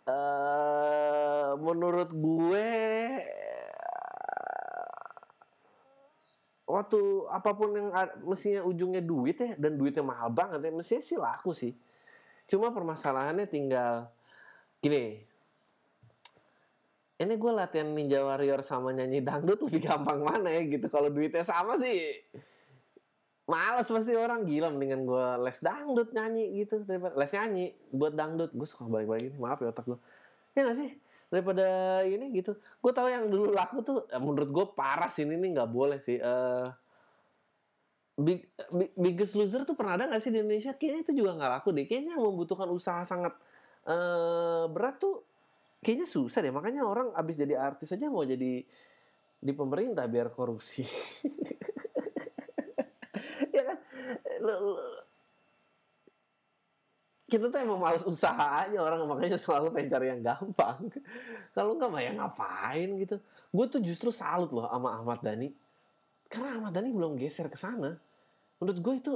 [0.08, 2.70] eh menurut gue
[6.68, 7.00] waktu
[7.32, 7.90] apa pun yang
[8.28, 11.72] mestinya ujungnya duit ya dan duitnya mahal banget ya mestinya sih laku sih
[12.48, 14.08] cuma permasalahannya tinggal
[14.80, 15.22] gini.
[17.18, 20.86] Ini gue latihan Ninja Warrior sama nyanyi dangdut lebih gampang mana ya gitu.
[20.88, 22.14] Kalau duitnya sama sih
[23.50, 24.46] Males pasti orang.
[24.46, 28.54] Gila mendingan gue les dangdut nyanyi gitu daripada les nyanyi buat dangdut.
[28.54, 30.00] Gue suka balik-balik ini maaf ya otak gue
[30.54, 30.90] ya gak sih?
[31.34, 31.68] Daripada
[32.06, 32.54] ini gitu.
[32.86, 36.22] Gue tahu yang dulu laku tuh eh, menurut gue parah sih ini nggak boleh sih.
[36.22, 36.68] Eh
[38.18, 40.74] Big, Big- Biggest Loser tuh pernah ada gak sih di Indonesia?
[40.74, 41.86] Kayaknya itu juga nggak laku deh.
[41.86, 43.34] Kayaknya membutuhkan usaha sangat
[43.88, 45.22] eh berat tuh.
[45.86, 46.54] Kayaknya susah deh.
[46.54, 48.66] Makanya orang abis jadi artis aja mau jadi
[49.38, 50.84] di pemerintah biar korupsi.
[53.56, 53.78] ya kan?
[54.44, 54.82] Lu- lu-
[57.28, 60.80] Kita tuh emang males usaha aja orang makanya selalu pengen cari yang gampang.
[61.52, 63.20] Kalau nggak mah ya ngapain gitu.
[63.52, 65.52] Gue tuh justru salut loh sama Ahmad Dhani.
[66.32, 68.00] Karena Ahmad Dhani belum geser ke sana.
[68.58, 69.14] Menurut gue itu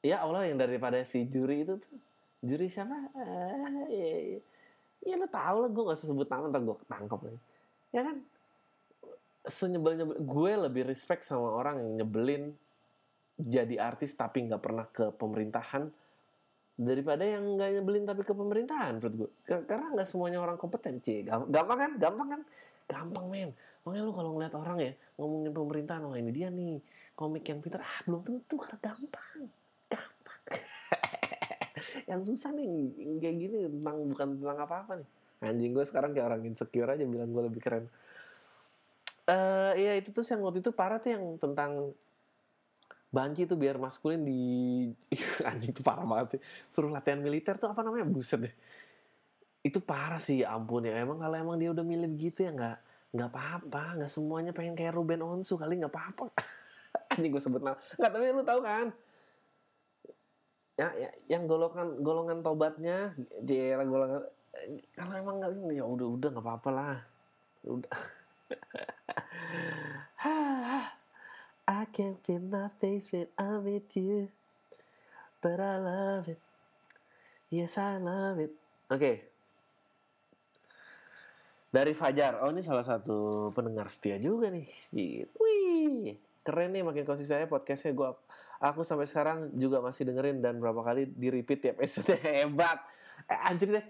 [0.00, 1.96] ya Allah yang daripada si juri itu tuh
[2.40, 2.96] juri siapa?
[3.12, 4.40] Ah, ya, ya.
[5.04, 7.40] ya lo tau lah gue gak usah sebut nama ntar gue ketangkep lagi.
[7.90, 8.16] Ya kan?
[9.44, 12.52] Senyebel nyebel gue lebih respect sama orang yang nyebelin
[13.40, 15.88] jadi artis tapi nggak pernah ke pemerintahan
[16.76, 21.00] daripada yang nggak nyebelin tapi ke pemerintahan menurut gue Ka- karena nggak semuanya orang kompeten
[21.00, 21.24] Cie.
[21.24, 22.42] Gam- gampang kan gampang kan
[22.88, 23.50] gampang men
[23.80, 26.80] makanya lu kalau ngeliat orang ya ngomongin pemerintahan wah ini dia nih
[27.20, 27.84] komik yang pintar.
[27.84, 29.40] Ah belum tentu karena gampang.
[29.92, 30.42] Gampang.
[32.10, 32.70] Yang susah nih
[33.20, 35.08] kayak gini tentang bukan tentang apa-apa nih.
[35.44, 37.84] Anjing gue sekarang kayak orang insecure aja bilang gue lebih keren.
[39.28, 41.92] Eh iya itu tuh yang waktu itu parah tuh yang tentang
[43.10, 44.38] Banci tuh biar maskulin di
[45.50, 46.40] anjing itu parah banget tuh.
[46.70, 48.06] suruh latihan militer tuh apa namanya?
[48.06, 48.54] Buset deh.
[49.66, 50.94] Itu parah sih ya ampun ya.
[50.94, 54.94] Emang kalau emang dia udah milih begitu ya nggak nggak apa-apa nggak semuanya pengen kayak
[54.94, 56.30] Ruben Onsu kali nggak apa-apa.
[57.14, 57.78] Anjing gue sebut nama.
[57.98, 58.86] Nggak tapi lu tahu kan?
[60.78, 64.24] Ya, ya yang golongan golongan tobatnya dia golongan
[64.96, 66.96] kalau emang nggak ya udah udah nggak apa-apa lah.
[67.66, 67.90] Udah.
[71.70, 74.34] I can't feel my face when I'm with you
[75.40, 76.42] But I love it.
[77.48, 78.52] Yes I love it.
[78.90, 79.29] Oke
[81.70, 85.30] Dari Fajar Oh ini salah satu pendengar setia juga nih gitu.
[85.38, 88.10] Wih Keren nih makin konsisten podcastnya gue
[88.60, 92.78] Aku sampai sekarang juga masih dengerin Dan berapa kali di repeat tiap episode Hebat
[93.30, 93.86] eh, Anjir deh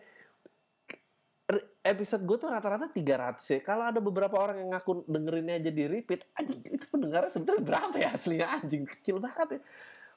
[1.81, 3.61] episode gue tuh rata-rata 300 ya.
[3.65, 7.97] Kalau ada beberapa orang yang ngaku dengerinnya aja di repeat, anjing itu pendengarnya sebetulnya berapa
[7.97, 9.61] ya aslinya anjing kecil banget ya.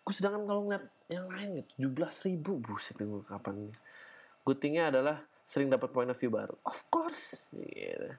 [0.03, 4.83] Gue sedangkan kalau ngeliat yang lain gitu 17 ribu buset gue kapan nih.
[4.83, 5.17] Adalah
[5.53, 6.57] sering dapat point of view baru.
[6.65, 7.45] Of course.
[7.53, 8.09] Gitu.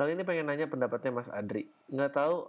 [0.00, 1.68] Kali ini pengen nanya pendapatnya Mas Adri.
[1.92, 2.48] Nggak tahu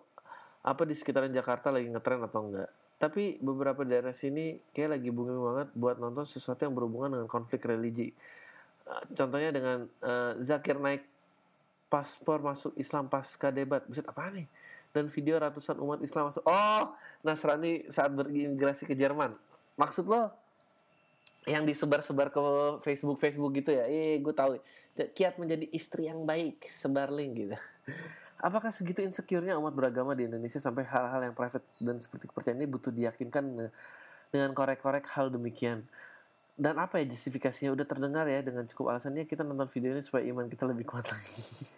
[0.63, 2.71] apa di sekitaran Jakarta lagi ngetren atau enggak.
[2.95, 7.67] Tapi beberapa daerah sini kayak lagi booming banget buat nonton sesuatu yang berhubungan dengan konflik
[7.67, 8.15] religi
[8.87, 11.03] Uh, contohnya dengan uh, Zakir naik
[11.91, 13.83] paspor masuk Islam pasca debat.
[13.83, 14.47] Buset apa nih?
[14.95, 16.43] Dan video ratusan umat Islam masuk.
[16.47, 19.35] Oh, Nasrani saat berimigrasi ke Jerman.
[19.75, 20.31] Maksud lo
[21.47, 22.41] yang disebar-sebar ke
[22.83, 23.87] Facebook Facebook gitu ya?
[23.87, 24.59] Eh, gue tahu.
[25.15, 27.57] Kiat menjadi istri yang baik, sebar link gitu.
[28.37, 32.69] Apakah segitu insecure-nya umat beragama di Indonesia sampai hal-hal yang private dan seperti kepercayaan ini
[32.69, 33.71] butuh diyakinkan
[34.29, 35.87] dengan korek-korek hal demikian?
[36.57, 40.25] dan apa ya justifikasinya udah terdengar ya dengan cukup alasannya kita nonton video ini supaya
[40.25, 41.69] iman kita lebih kuat lagi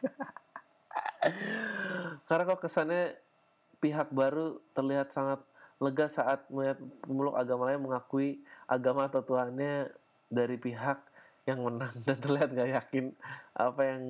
[2.31, 3.19] karena kok kesannya
[3.83, 5.43] pihak baru terlihat sangat
[5.83, 8.39] lega saat melihat pemeluk agama lain mengakui
[8.69, 9.89] agama atau Tuhannya
[10.29, 11.01] dari pihak
[11.49, 11.93] yang menang.
[12.05, 13.05] Dan terlihat gak yakin
[13.57, 14.01] apa yang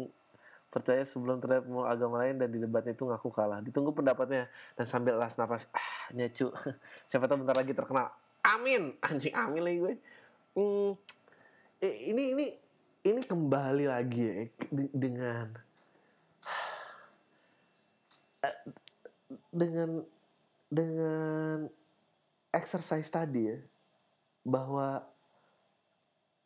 [0.70, 3.58] percaya sebelum terlihat pemeluk agama lain dan di debatnya itu ngaku kalah.
[3.64, 4.46] Ditunggu pendapatnya.
[4.78, 6.54] Dan sambil las nafas ah nyecu.
[7.10, 8.96] Siapa tahu bentar lagi terkenal amin.
[9.08, 9.96] Anjing amin lagi gue.
[10.58, 10.92] Hmm,
[11.84, 12.46] ini ini
[13.06, 14.36] ini kembali lagi ya
[14.92, 15.48] dengan
[19.62, 19.90] dengan
[20.68, 21.70] dengan
[22.52, 23.58] exercise tadi ya
[24.50, 25.06] bahwa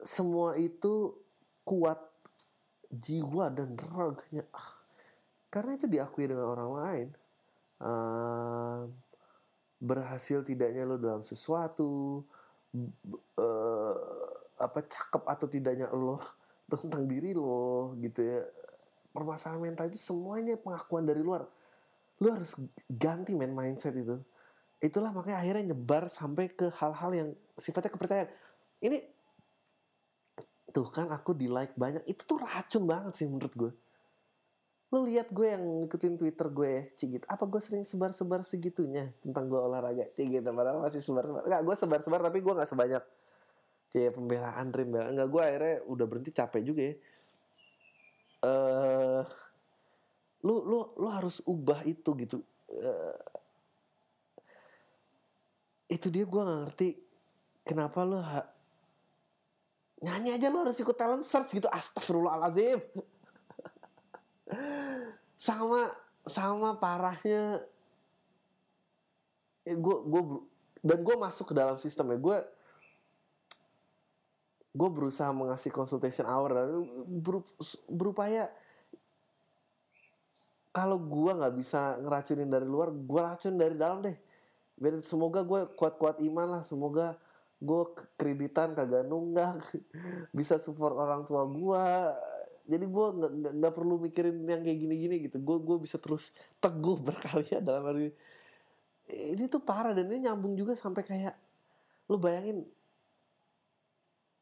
[0.03, 1.15] semua itu
[1.63, 1.97] kuat
[2.91, 4.45] jiwa dan raganya.
[5.47, 7.07] Karena itu diakui dengan orang lain.
[7.83, 8.87] Uh,
[9.83, 12.23] berhasil tidaknya lo dalam sesuatu
[13.35, 13.95] uh,
[14.55, 16.15] apa cakep atau tidaknya lo
[16.71, 18.43] tentang diri lo gitu ya.
[19.13, 21.45] Permasalahan mental itu semuanya pengakuan dari luar.
[22.19, 24.19] Lo harus ganti main mindset itu
[24.83, 28.29] itulah makanya akhirnya nyebar sampai ke hal-hal yang sifatnya kepercayaan
[28.83, 28.99] ini
[30.75, 33.71] tuh kan aku di like banyak itu tuh racun banget sih menurut gue
[34.93, 37.23] lu lihat gue yang ngikutin Twitter gue ya, cigit.
[37.25, 40.45] Apa gue sering sebar-sebar segitunya tentang gue olahraga, cigit.
[40.45, 41.49] Padahal masih sebar-sebar.
[41.49, 43.03] Enggak, gue sebar-sebar tapi gue nggak sebanyak
[43.89, 45.09] c pembelaan Dream ya.
[45.09, 46.93] Enggak, gue akhirnya udah berhenti capek juga ya.
[46.93, 46.99] Eh,
[48.45, 49.21] uh,
[50.45, 52.37] lu lu lu harus ubah itu gitu.
[52.69, 53.17] Uh,
[55.91, 56.89] itu dia gue nggak ngerti
[57.67, 58.43] kenapa lu ha
[60.03, 61.71] nyanyi aja lu harus ikut talent search gitu.
[61.71, 62.83] Astagfirullahalazim
[65.47, 65.95] sama
[66.27, 67.63] sama parahnya
[69.63, 70.21] eh, gue gue
[70.83, 72.19] dan gue masuk ke dalam sistem ya.
[72.19, 72.37] Gue
[74.75, 76.51] gue berusaha mengasih consultation hour.
[76.51, 76.67] Dan
[77.23, 77.39] ber,
[77.87, 78.51] berupaya
[80.75, 84.32] kalau gue nggak bisa ngeracunin dari luar gue racun dari dalam deh
[84.77, 87.15] biar semoga gue kuat-kuat iman lah semoga
[87.63, 87.83] gue
[88.19, 89.61] kreditan kagak nunggak
[90.37, 91.85] bisa support orang tua gue
[92.63, 95.35] jadi gue nggak nggak perlu mikirin yang kayak gini-gini gitu.
[95.43, 96.31] Gue gue bisa terus
[96.63, 98.15] teguh berkarya dalam hari
[99.11, 101.35] ini tuh parah dan ini nyambung juga sampai kayak
[102.07, 102.63] lu bayangin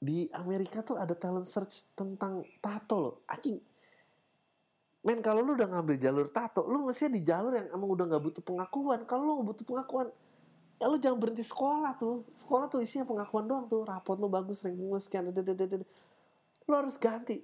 [0.01, 3.15] di Amerika tuh ada talent search tentang tato loh.
[3.25, 3.57] Anjing
[5.01, 8.21] men kalau lu udah ngambil jalur tato lu mestinya di jalur yang emang udah nggak
[8.21, 8.99] butuh pengakuan.
[9.09, 10.13] Kalau lu butuh pengakuan
[10.81, 12.25] ya lu jangan berhenti sekolah tuh.
[12.37, 13.81] Sekolah tuh isinya pengakuan doang tuh.
[13.85, 17.41] Rapot lu bagus ranking sekian lu harus ganti.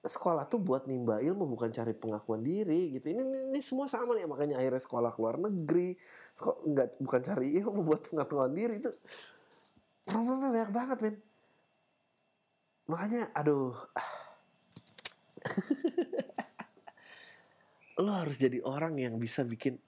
[0.00, 3.12] Sekolah tuh buat nimba ilmu bukan cari pengakuan diri gitu.
[3.12, 5.98] Ini, ini, ini semua sama nih makanya akhirnya sekolah keluar negeri.
[6.32, 8.80] Sekolah, enggak bukan cari ilmu buat pengakuan diri.
[8.80, 8.90] Itu
[10.06, 11.16] problemnya banyak banget men.
[12.90, 13.74] Makanya aduh
[18.00, 19.78] lo harus jadi orang yang bisa bikin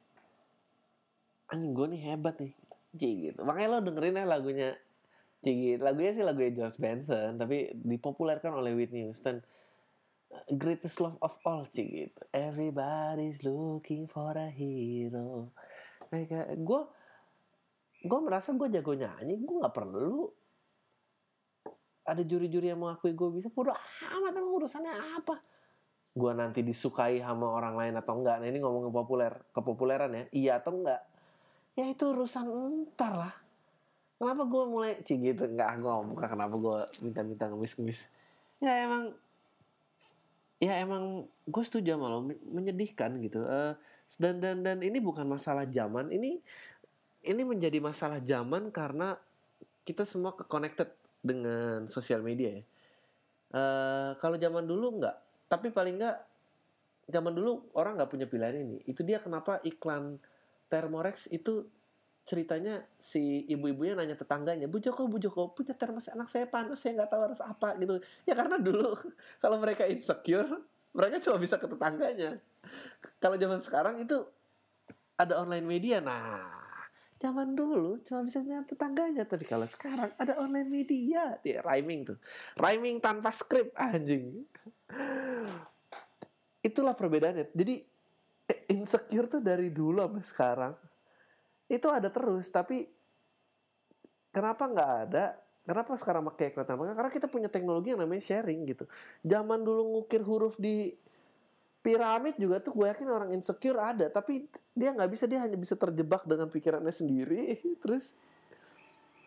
[1.52, 2.54] anjing gue nih hebat nih.
[2.96, 3.40] Cik gitu.
[3.44, 4.70] Makanya lo dengerin ya lagunya.
[5.44, 5.80] Cik gitu.
[5.84, 9.44] lagunya sih lagunya George Benson tapi dipopulerkan oleh Whitney Houston.
[10.48, 12.20] Greatest love of all sih gitu.
[12.32, 15.52] Everybody's looking for a hero.
[16.08, 16.80] Kayak gue
[18.02, 20.26] gue merasa gue jago nyanyi gue nggak perlu
[22.02, 23.52] ada juri-juri yang mengakui gue bisa.
[23.52, 25.51] Bodo amat emang urusannya apa
[26.12, 28.36] gue nanti disukai sama orang lain atau enggak.
[28.44, 30.24] Nah ini ngomongin populer kepopuleran ya.
[30.32, 31.00] Iya atau enggak?
[31.72, 33.34] Ya itu urusan entar lah.
[34.20, 35.42] Kenapa gue mulai cik gitu?
[35.48, 38.12] Enggak gue bukan kenapa gue minta-minta ngemis-ngemis.
[38.60, 39.16] Ya emang
[40.62, 43.42] ya emang gue setuju sama lo menyedihkan gitu.
[43.48, 43.74] Uh,
[44.20, 46.12] dan dan dan ini bukan masalah zaman.
[46.12, 46.38] Ini
[47.22, 49.16] ini menjadi masalah zaman karena
[49.88, 50.92] kita semua connected
[51.24, 52.64] dengan sosial media ya.
[53.52, 56.18] Uh, kalau zaman dulu nggak tapi paling nggak
[57.12, 58.80] zaman dulu orang nggak punya pilihan ini.
[58.88, 60.16] Itu dia kenapa iklan
[60.72, 61.68] Thermorex itu
[62.24, 66.96] ceritanya si ibu-ibunya nanya tetangganya Bu Joko Bu Joko punya termos anak saya panas saya
[66.96, 68.00] nggak tahu harus apa gitu.
[68.24, 68.96] Ya karena dulu
[69.44, 70.48] kalau mereka insecure
[70.96, 72.40] mereka cuma bisa ke tetangganya.
[73.20, 74.24] Kalau zaman sekarang itu
[75.20, 76.00] ada online media.
[76.00, 76.48] Nah
[77.20, 82.18] zaman dulu cuma bisa lihat tetangganya tapi kalau sekarang ada online media ya rhyming tuh.
[82.56, 84.48] Rhyming tanpa skrip anjing
[86.62, 87.50] itulah perbedaannya.
[87.52, 87.74] Jadi
[88.48, 90.74] eh, insecure tuh dari dulu sampai sekarang
[91.66, 92.46] itu ada terus.
[92.48, 92.86] Tapi
[94.30, 95.36] kenapa nggak ada?
[95.62, 96.74] Kenapa sekarang pakai kelihatan?
[96.74, 98.84] Banget karena kita punya teknologi yang namanya sharing gitu.
[99.22, 100.90] Zaman dulu ngukir huruf di
[101.82, 104.10] piramid juga tuh gue yakin orang insecure ada.
[104.10, 107.58] Tapi dia nggak bisa dia hanya bisa terjebak dengan pikirannya sendiri.
[107.82, 108.18] Terus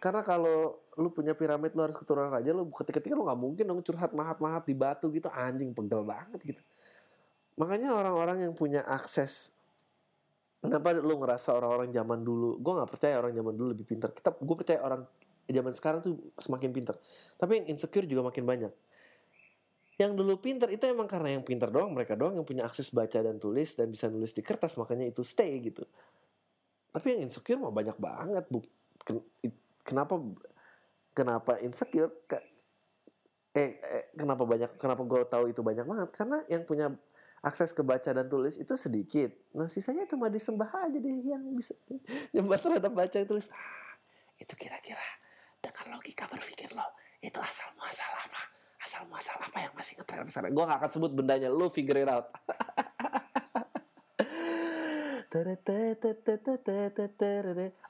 [0.05, 3.81] karena kalau lu punya piramid lu harus keturunan raja lu ketika-ketika lu nggak mungkin dong
[3.81, 5.33] curhat mahat-mahat di batu gitu.
[5.33, 6.61] Anjing pegel banget gitu.
[7.57, 9.49] Makanya orang-orang yang punya akses
[10.61, 14.13] kenapa lu ngerasa orang-orang zaman dulu gue nggak percaya orang zaman dulu lebih pintar.
[14.13, 15.09] Kita gue percaya orang
[15.49, 17.01] zaman sekarang tuh semakin pintar.
[17.41, 18.73] Tapi yang insecure juga makin banyak.
[19.97, 23.25] Yang dulu pinter itu emang karena yang pinter doang mereka doang yang punya akses baca
[23.25, 25.81] dan tulis dan bisa nulis di kertas makanya itu stay gitu.
[26.93, 28.61] Tapi yang insecure mah banyak banget bu
[29.85, 30.17] kenapa
[31.13, 32.11] kenapa insecure
[33.55, 36.09] eh, eh kenapa banyak kenapa gue tahu itu banyak banget?
[36.11, 36.91] Karena yang punya
[37.45, 39.29] akses ke baca dan tulis itu sedikit.
[39.53, 41.77] Nah sisanya cuma disembah aja deh yang bisa
[42.35, 43.47] nyembah terhadap baca dan tulis.
[43.53, 43.95] Ah,
[44.41, 45.05] itu kira-kira
[45.61, 46.83] dengan logika berpikir lo
[47.21, 48.41] itu asal muasal apa?
[48.81, 50.49] Asal muasal apa yang masih ngetren sana?
[50.51, 52.27] Gue gak akan sebut bendanya lu figure it out.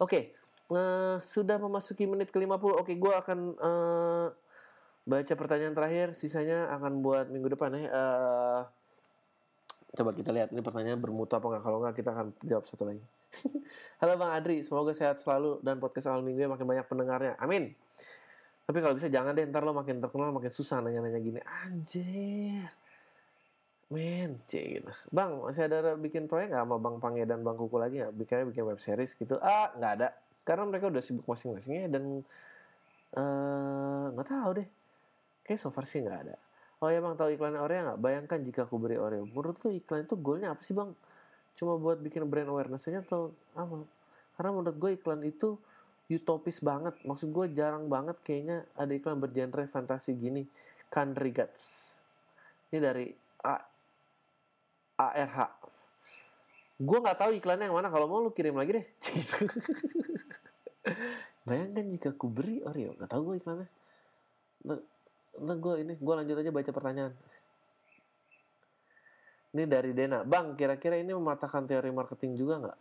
[0.01, 0.33] Oke,
[0.71, 2.71] uh, sudah memasuki menit ke-50.
[2.81, 4.27] Oke, gue akan uh,
[5.05, 6.17] baca pertanyaan terakhir.
[6.17, 7.85] Sisanya akan buat minggu depan ya.
[7.91, 8.61] Uh,
[9.95, 11.63] coba kita lihat ini pertanyaan bermutu apa nggak.
[11.63, 13.03] Kalau nggak kita akan jawab satu lagi.
[13.99, 17.33] Halo Bang Adri, semoga sehat selalu dan podcast awal minggu makin banyak pendengarnya.
[17.37, 17.75] Amin.
[18.65, 21.39] Tapi kalau bisa jangan deh, ntar lo makin terkenal makin susah nanya-nanya gini.
[21.45, 22.65] Anjir.
[23.85, 24.89] Men, gitu.
[25.13, 28.17] Bang, masih ada bikin proyek gak sama Bang Pange dan Bang Kuku lagi gak?
[28.17, 29.37] Bikinnya bikin web series gitu.
[29.37, 30.09] Ah, nggak ada.
[30.45, 32.21] Karena mereka udah sibuk masing-masingnya dan
[33.17, 34.67] uh, nggak tahu deh.
[35.41, 36.35] Kayak so far sih nggak ada.
[36.83, 37.99] Oh ya bang, tahu iklan Oreo nggak?
[37.99, 39.25] Bayangkan jika aku beri Oreo.
[39.25, 40.93] Menurut lu iklan itu goalnya apa sih bang?
[41.57, 43.87] Cuma buat bikin brand awareness-nya atau apa?
[44.35, 45.57] Karena menurut gue iklan itu
[46.11, 46.93] utopis banget.
[47.01, 50.45] Maksud gue jarang banget kayaknya ada iklan bergenre fantasi gini.
[50.91, 51.97] Country Guts.
[52.69, 53.07] Ini dari
[53.41, 53.55] A
[54.95, 55.39] ARH.
[56.75, 57.87] Gue nggak tahu iklannya yang mana.
[57.91, 58.85] Kalau mau lu kirim lagi deh.
[61.47, 62.97] Bayangkan jika ku beri Oreo.
[62.99, 63.67] Gak tahu gue iklannya.
[64.65, 67.13] Nah, gue ini gue lanjut aja baca pertanyaan.
[69.55, 70.27] Ini dari Dena.
[70.27, 72.77] Bang, kira-kira ini mematahkan teori marketing juga nggak?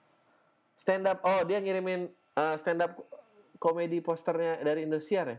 [0.74, 1.22] Stand up.
[1.22, 2.98] Oh, dia ngirimin uh, stand up
[3.62, 5.38] komedi posternya dari Indosiar ya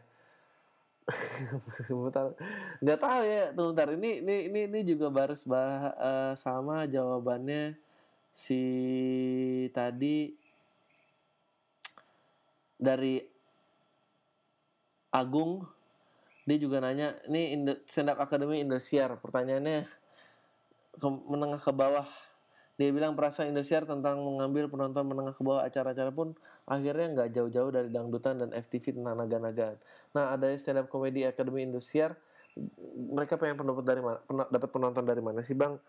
[2.81, 7.77] nggak tahu ya tuh ntar ini ini ini, ini juga baru bah, uh, sama jawabannya
[8.35, 8.61] si
[9.71, 10.35] tadi
[12.75, 13.23] dari
[15.15, 15.63] Agung
[16.43, 17.55] dia juga nanya ini
[17.87, 19.87] stand up academy Indosiar pertanyaannya
[20.99, 22.03] ke, menengah ke bawah
[22.75, 26.35] dia bilang perasa Indosiar tentang mengambil penonton menengah ke bawah acara-acara pun
[26.67, 29.79] akhirnya nggak jauh-jauh dari dangdutan dan FTV tentang naga-nagaan.
[30.11, 32.19] Nah ada stand up comedy Academy Indosiar,
[33.15, 34.19] mereka pengen pendapat dari mana?
[34.51, 35.79] dapat penonton dari mana sih bang?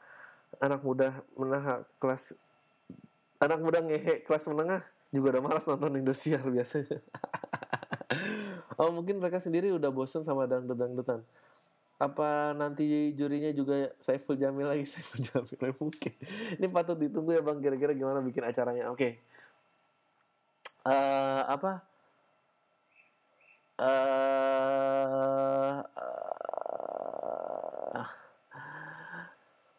[0.57, 2.33] Anak muda menengah kelas,
[3.43, 4.81] anak muda ngehe kelas menengah
[5.15, 7.01] juga udah malas nonton Indosiar biasanya.
[8.81, 11.23] oh mungkin mereka sendiri udah bosan sama dangdut-dangdutan.
[11.97, 14.85] Apa nanti jurinya juga Saiful Jamil lagi?
[14.93, 16.13] Saiful Jamil mungkin.
[16.61, 17.57] Ini patut ditunggu ya bang.
[17.65, 18.93] Kira-kira gimana bikin acaranya?
[18.93, 19.25] Oke.
[20.85, 20.85] Okay.
[20.85, 21.73] uh, eh, apa?
[23.77, 25.85] Uh,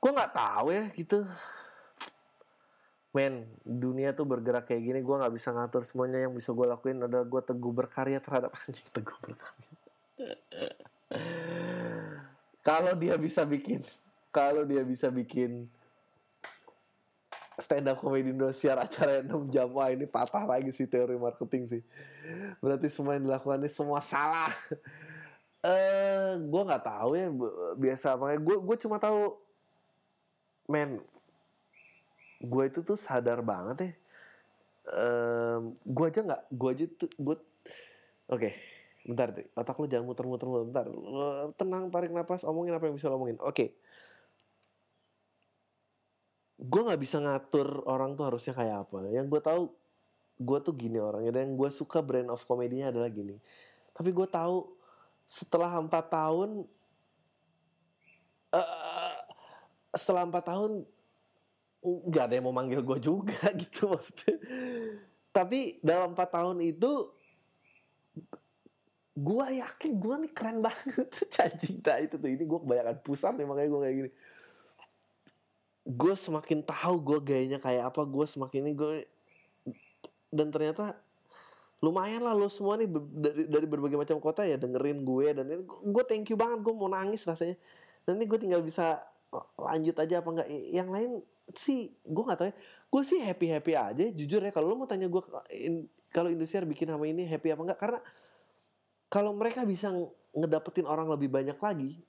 [0.07, 1.27] gue nggak tahu ya gitu.
[3.11, 6.23] Men dunia tuh bergerak kayak gini gue nggak bisa ngatur semuanya.
[6.23, 9.73] Yang bisa gue lakuin adalah gue teguh berkarya terhadap anjing teguh berkarya.
[12.63, 13.83] Kalau dia bisa bikin
[14.31, 15.67] kalau dia bisa bikin
[17.59, 21.83] stand up comedy Indosiar acara 6 jam wah ini patah lagi sih teori marketing sih.
[22.63, 24.55] Berarti semua yang dilakukan ini semua salah.
[25.67, 27.27] Eh uh, gue nggak tahu ya
[27.75, 29.46] biasa makanya gue gue cuma tahu
[30.67, 31.01] men
[32.37, 33.91] gue itu tuh sadar banget ya.
[34.87, 38.53] Um, gue aja nggak gue aja tuh gue oke okay
[39.07, 40.85] bentar deh otak lu jangan muter-muter bentar.
[40.91, 43.39] Lu tenang tarik nafas omongin apa yang bisa lo omongin.
[43.39, 43.55] Oke.
[43.55, 43.69] Okay.
[46.57, 49.07] gue nggak bisa ngatur orang tuh harusnya kayak apa.
[49.13, 49.63] Yang gue tahu
[50.37, 53.39] gue tuh gini orangnya dan gue suka brand of komedinya adalah gini.
[53.95, 54.67] Tapi gue tahu
[55.29, 56.65] setelah empat tahun
[58.51, 59.06] uh,
[59.97, 60.85] setelah empat tahun
[61.83, 64.37] nggak ada yang mau manggil gue juga gitu maksudnya.
[65.33, 67.13] Tapi dalam empat tahun itu
[69.17, 71.09] gua yakin gua nih keren banget.
[71.61, 74.11] Cinta itu tuh ini gua kebanyakan pusat nih makanya gua kayak gini.
[75.87, 79.07] Gue semakin tahu gue gayanya kayak apa gue semakin ini gue
[80.27, 80.99] dan ternyata
[81.79, 85.63] lumayan lah lo semua nih dari dari berbagai macam kota ya dengerin gue dan ini
[85.63, 87.55] gue thank you banget gue mau nangis rasanya.
[88.03, 88.99] Dan ini gue tinggal bisa
[89.59, 90.47] lanjut aja apa enggak?
[90.51, 91.11] Yang lain
[91.55, 92.55] sih gue nggak tahu ya.
[92.87, 94.51] Gue sih happy happy aja jujur ya.
[94.51, 95.21] Kalau lo mau tanya gue
[96.11, 97.79] kalau Indosiar bikin nama ini happy apa enggak?
[97.79, 97.99] Karena
[99.07, 99.91] kalau mereka bisa
[100.35, 101.99] ngedapetin orang lebih banyak lagi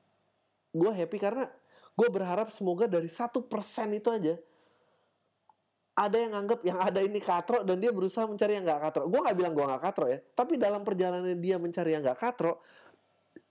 [0.74, 1.48] gue happy karena
[1.96, 4.36] gue berharap semoga dari satu persen itu aja
[5.98, 9.10] ada yang nganggap yang ada ini katro dan dia berusaha mencari yang nggak katro.
[9.10, 12.62] Gue nggak bilang gue nggak katro ya, tapi dalam perjalanan dia mencari yang nggak katro,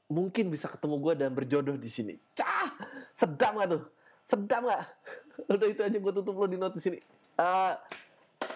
[0.08, 2.16] mungkin bisa ketemu gue dan berjodoh di sini.
[2.36, 2.72] Cah,
[3.12, 3.84] sedap gak tuh?
[4.28, 4.84] Sedap gak?
[5.51, 6.99] Udah itu aja gue tutup lo di notis ini.
[7.38, 7.76] Uh,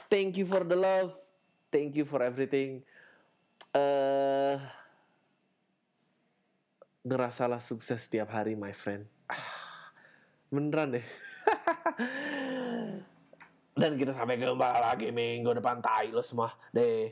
[0.10, 1.14] thank you for the love,
[1.70, 2.82] thank you for everything.
[3.72, 4.58] Uh,
[7.06, 9.08] ngerasalah sukses setiap hari, my friend.
[9.30, 9.40] Ah
[10.52, 11.08] beneran deh
[13.82, 17.08] dan kita sampai kembali lagi minggu depan tai lo semua deh